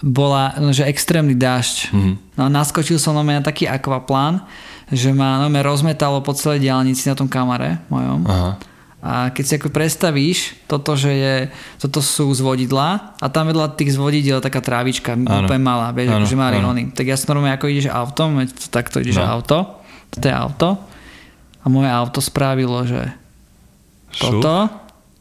bola, 0.00 0.56
že 0.72 0.88
extrémny 0.88 1.36
dážď. 1.36 1.92
Mm-hmm. 1.92 2.14
No 2.40 2.48
naskočil 2.48 2.96
som 2.96 3.12
na 3.12 3.44
taký 3.44 3.68
akvaplán, 3.68 4.48
že 4.88 5.12
ma 5.12 5.44
no, 5.44 5.52
rozmetalo 5.60 6.24
po 6.24 6.32
celej 6.32 6.64
diálnici 6.64 7.04
na 7.12 7.14
tom 7.14 7.28
kamare 7.28 7.84
mojom. 7.92 8.24
Aha 8.24 8.69
a 9.00 9.32
keď 9.32 9.44
si 9.44 9.52
ako 9.56 9.72
predstavíš 9.72 10.38
toto, 10.68 10.92
že 10.92 11.12
je, 11.12 11.36
toto 11.80 12.04
sú 12.04 12.28
zvodidla 12.36 13.16
a 13.16 13.26
tam 13.32 13.48
vedľa 13.48 13.72
tých 13.72 13.96
zvodidel 13.96 14.44
taká 14.44 14.60
trávička, 14.60 15.16
ano. 15.16 15.48
úplne 15.48 15.64
malá, 15.64 15.88
vieš, 15.96 16.12
ano, 16.12 16.28
akože 16.28 16.36
má 16.36 16.52
rinony. 16.52 16.92
Tak 16.92 17.08
ja 17.08 17.16
som 17.16 17.32
normálne 17.32 17.56
ako 17.56 17.72
ideš 17.72 17.88
autom, 17.88 18.44
takto 18.68 19.00
ideš 19.00 19.24
no. 19.24 19.40
auto, 19.40 19.80
toto 20.12 20.24
je 20.28 20.34
auto 20.36 20.68
a 21.60 21.66
moje 21.72 21.88
auto 21.88 22.20
spravilo, 22.20 22.84
že 22.84 23.00
toto, 24.20 24.68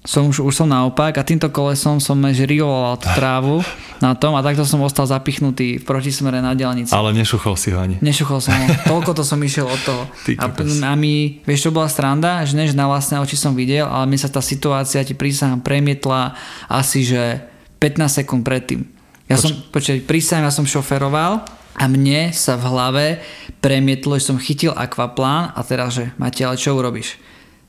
som 0.09 0.25
už, 0.25 0.41
už 0.41 0.55
som 0.57 0.65
naopak 0.65 1.21
a 1.21 1.21
týmto 1.21 1.53
kolesom 1.53 2.01
som 2.01 2.17
žriloval 2.17 2.97
tú 2.97 3.13
trávu 3.13 3.61
na 4.01 4.17
tom 4.17 4.33
a 4.33 4.41
takto 4.41 4.65
som 4.65 4.81
ostal 4.81 5.05
zapichnutý 5.05 5.77
v 5.77 5.83
protismere 5.85 6.41
na 6.41 6.57
diálnici. 6.57 6.89
Ale 6.89 7.13
nešuchol 7.13 7.53
si 7.53 7.69
ho 7.69 7.77
ani. 7.77 8.01
Nešuchol 8.01 8.41
som 8.41 8.57
ho. 8.57 8.65
Toľko 8.97 9.13
to 9.13 9.21
som 9.21 9.37
išiel 9.37 9.69
od 9.69 9.77
toho. 9.85 10.09
a, 10.41 10.45
a 10.49 10.91
mi, 10.97 11.45
vieš, 11.45 11.69
čo 11.69 11.75
bola 11.75 11.85
stranda, 11.85 12.41
že 12.41 12.57
než 12.57 12.73
na 12.73 12.89
vlastné 12.89 13.21
oči 13.21 13.37
som 13.37 13.53
videl, 13.53 13.85
ale 13.85 14.09
mi 14.09 14.17
sa 14.17 14.33
tá 14.33 14.41
situácia, 14.41 15.05
ti 15.05 15.13
prísahám, 15.13 15.61
premietla 15.61 16.33
asi, 16.65 17.05
že 17.05 17.45
15 17.77 18.25
sekúnd 18.25 18.41
predtým. 18.41 18.89
Ja 19.29 19.37
Poč- 19.37 19.45
som, 19.45 19.51
počkaj, 19.69 20.09
prísahám, 20.09 20.49
ja 20.49 20.53
som 20.57 20.65
šoferoval 20.65 21.45
a 21.77 21.83
mne 21.85 22.33
sa 22.33 22.57
v 22.57 22.65
hlave 22.65 23.05
premietlo, 23.61 24.17
že 24.17 24.25
som 24.25 24.41
chytil 24.41 24.73
akvaplán 24.73 25.53
a 25.53 25.61
teraz, 25.61 26.01
že 26.01 26.09
Matia, 26.17 26.49
ale 26.49 26.57
čo 26.57 26.73
urobíš? 26.73 27.21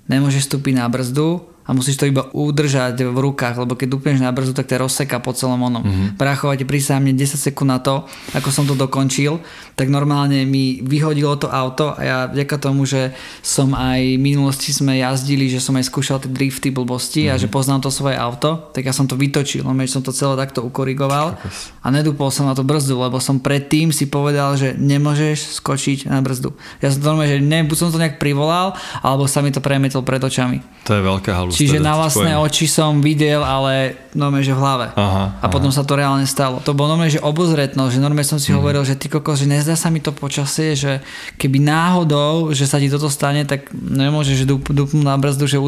Nemôžeš 0.09 0.49
vstúpiť 0.49 0.81
na 0.81 0.89
brzdu, 0.89 1.51
a 1.71 1.75
musíš 1.75 2.03
to 2.03 2.11
iba 2.11 2.27
udržať 2.35 2.99
v 2.99 3.15
rukách, 3.15 3.63
lebo 3.63 3.79
keď 3.79 3.95
dupneš 3.95 4.19
na 4.19 4.35
brzu, 4.35 4.51
tak 4.51 4.67
to 4.67 4.75
rozseka 4.75 5.23
po 5.23 5.31
celom 5.31 5.63
onom. 5.63 5.87
Mm-hmm. 5.87 6.19
Prachovať 6.19 6.67
prísahne 6.67 7.15
10 7.15 7.39
sekúnd 7.39 7.71
na 7.71 7.79
to, 7.79 8.11
ako 8.35 8.51
som 8.51 8.67
to 8.67 8.75
dokončil, 8.75 9.39
tak 9.79 9.87
normálne 9.87 10.43
mi 10.51 10.83
vyhodilo 10.83 11.39
to 11.39 11.47
auto 11.47 11.95
a 11.95 12.01
ja 12.03 12.19
vďaka 12.27 12.59
tomu, 12.59 12.91
že 12.91 13.15
som 13.39 13.71
aj 13.79 14.03
v 14.03 14.19
minulosti 14.19 14.75
sme 14.75 14.99
jazdili, 14.99 15.47
že 15.47 15.63
som 15.63 15.79
aj 15.79 15.87
skúšal 15.87 16.19
tie 16.19 16.27
drifty 16.27 16.75
blbosti 16.75 17.31
mm-hmm. 17.31 17.39
a 17.39 17.41
že 17.41 17.47
mhm. 17.47 17.55
poznám 17.55 17.81
to 17.87 17.95
svoje 17.95 18.19
auto, 18.19 18.75
tak 18.75 18.83
ja 18.83 18.91
som 18.91 19.07
to 19.07 19.15
vytočil, 19.15 19.63
no 19.63 19.71
som 19.87 20.03
to 20.03 20.11
celé 20.11 20.35
takto 20.35 20.67
ukorigoval 20.67 21.39
a 21.81 21.87
nedúpol 21.95 22.35
som 22.35 22.51
na 22.51 22.59
to 22.59 22.67
brzdu, 22.67 22.99
lebo 22.99 23.23
som 23.23 23.39
predtým 23.39 23.95
si 23.95 24.11
povedal, 24.11 24.59
že 24.59 24.75
nemôžeš 24.75 25.63
skočiť 25.63 26.11
na 26.11 26.19
brzdu. 26.19 26.51
Ja 26.83 26.91
som 26.91 26.99
to 26.99 27.07
normálne, 27.15 27.31
že 27.31 27.39
ne, 27.39 27.63
buď 27.63 27.77
som 27.79 27.95
to 27.95 28.03
nejak 28.03 28.19
privolal, 28.19 28.75
alebo 29.07 29.31
sa 29.31 29.39
mi 29.39 29.55
to 29.55 29.63
premietol 29.63 30.03
pred 30.03 30.19
očami. 30.19 30.59
To 30.89 30.99
je 30.99 31.03
veľká 31.07 31.31
halus. 31.31 31.60
Čiže 31.61 31.79
na 31.85 31.93
vlastné 32.01 32.33
poviem. 32.33 32.47
oči 32.49 32.67
som 32.67 33.05
videl, 33.05 33.45
ale 33.45 34.01
normálne, 34.17 34.47
že 34.47 34.57
v 34.57 34.61
hlave. 34.65 34.87
Aha, 34.97 35.37
a 35.37 35.45
aha. 35.45 35.53
potom 35.53 35.69
sa 35.69 35.85
to 35.85 35.93
reálne 35.95 36.25
stalo. 36.25 36.65
To 36.65 36.73
bolo 36.73 36.97
normálne, 36.97 37.13
že 37.13 37.21
obozretnosť, 37.21 37.93
že 37.93 38.01
normálne 38.01 38.25
som 38.25 38.41
si 38.41 38.51
mm. 38.51 38.57
hovoril, 38.57 38.83
že 38.83 38.97
ty 38.97 39.13
kokos, 39.13 39.45
že 39.45 39.47
nezdá 39.47 39.77
sa 39.77 39.93
mi 39.93 40.01
to 40.01 40.17
počasie, 40.17 40.73
že 40.73 41.05
keby 41.37 41.61
náhodou, 41.61 42.57
že 42.57 42.65
sa 42.65 42.81
ti 42.81 42.89
toto 42.89 43.13
stane, 43.13 43.45
tak 43.45 43.69
nemôžeš 43.77 44.49
dupnúť 44.49 45.05
na 45.05 45.21
brzdu, 45.21 45.45
že 45.45 45.61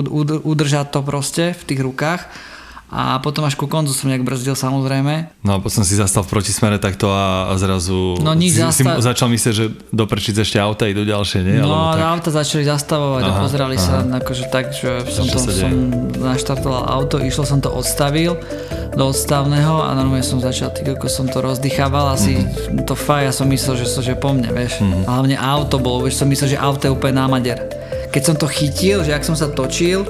udržať 0.42 0.88
to 0.88 1.00
proste 1.05 1.52
v 1.52 1.62
tých 1.68 1.81
rukách 1.85 2.22
a 2.92 3.16
potom 3.24 3.48
až 3.48 3.57
ku 3.57 3.64
koncu 3.64 3.88
som 3.96 4.12
nejak 4.12 4.20
brzdil 4.20 4.52
samozrejme. 4.52 5.33
No 5.40 5.57
a 5.57 5.59
potom 5.64 5.81
si 5.81 5.96
zastal 5.96 6.28
v 6.28 6.37
protismere 6.37 6.76
takto 6.76 7.09
a, 7.09 7.48
a 7.48 7.57
zrazu 7.57 8.20
no, 8.20 8.37
si, 8.37 8.52
zastav... 8.52 9.00
si 9.00 9.09
začal 9.09 9.33
myslieť, 9.33 9.55
že 9.57 9.66
doprečiť 9.96 10.44
ešte 10.44 10.61
auta 10.61 10.85
idú 10.85 11.09
ďalšie, 11.09 11.40
nie? 11.40 11.57
No 11.64 11.72
Alebo 11.72 11.96
tak... 11.96 12.12
auta 12.20 12.31
začali 12.37 12.68
zastavovať 12.68 13.22
aha, 13.24 13.33
a 13.33 13.40
pozerali 13.40 13.76
aha. 13.81 13.85
sa 13.88 13.94
akože 14.05 14.44
tak, 14.52 14.76
že 14.76 15.09
som, 15.09 15.24
to, 15.24 15.40
som 15.40 15.72
naštartoval 16.20 16.85
auto, 16.85 17.16
išlo 17.16 17.48
som 17.48 17.64
to 17.64 17.72
odstavil 17.72 18.37
do 18.92 19.09
odstavného 19.09 19.88
a 19.88 19.96
normálne 19.96 20.20
som 20.20 20.37
začal, 20.37 20.68
ty 20.76 20.85
ako 20.85 21.09
som 21.09 21.24
to 21.24 21.40
rozdychával, 21.40 22.12
asi 22.12 22.44
mm-hmm. 22.44 22.85
to 22.85 22.92
faj, 22.92 23.24
ja 23.24 23.33
som 23.33 23.48
myslel, 23.48 23.81
že, 23.81 23.88
že 23.88 24.12
po 24.20 24.37
mne, 24.37 24.52
vieš. 24.52 24.85
Mm-hmm. 24.85 25.09
Hlavne 25.09 25.37
auto 25.40 25.81
bolo, 25.81 26.05
vieš, 26.05 26.20
som 26.20 26.28
myslel, 26.28 26.52
že 26.52 26.59
auto 26.61 26.85
je 26.85 26.92
úplne 26.92 27.16
námader. 27.16 27.57
Keď 28.12 28.22
som 28.22 28.37
to 28.37 28.44
chytil, 28.52 29.00
že 29.00 29.16
ak 29.16 29.24
som 29.24 29.33
sa 29.33 29.48
točil, 29.48 30.05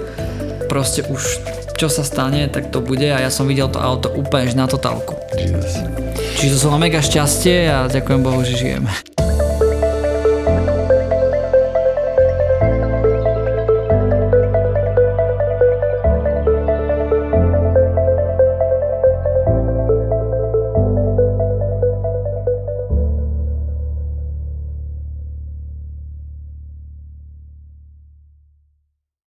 proste 0.66 1.06
už 1.06 1.38
čo 1.76 1.88
sa 1.88 2.02
stane, 2.02 2.48
tak 2.50 2.72
to 2.74 2.82
bude 2.82 3.06
a 3.06 3.18
ja 3.22 3.30
som 3.30 3.48
videl 3.48 3.70
to 3.70 3.80
auto 3.80 4.12
úplne 4.12 4.52
na 4.54 4.66
totálku. 4.68 5.16
Jesus. 5.38 5.78
Čiže 6.38 6.50
to 6.54 6.58
som 6.58 6.80
mega 6.80 6.98
šťastie 6.98 7.70
a 7.70 7.86
ďakujem 7.86 8.20
Bohu, 8.20 8.42
že 8.42 8.58
žijeme. 8.58 9.21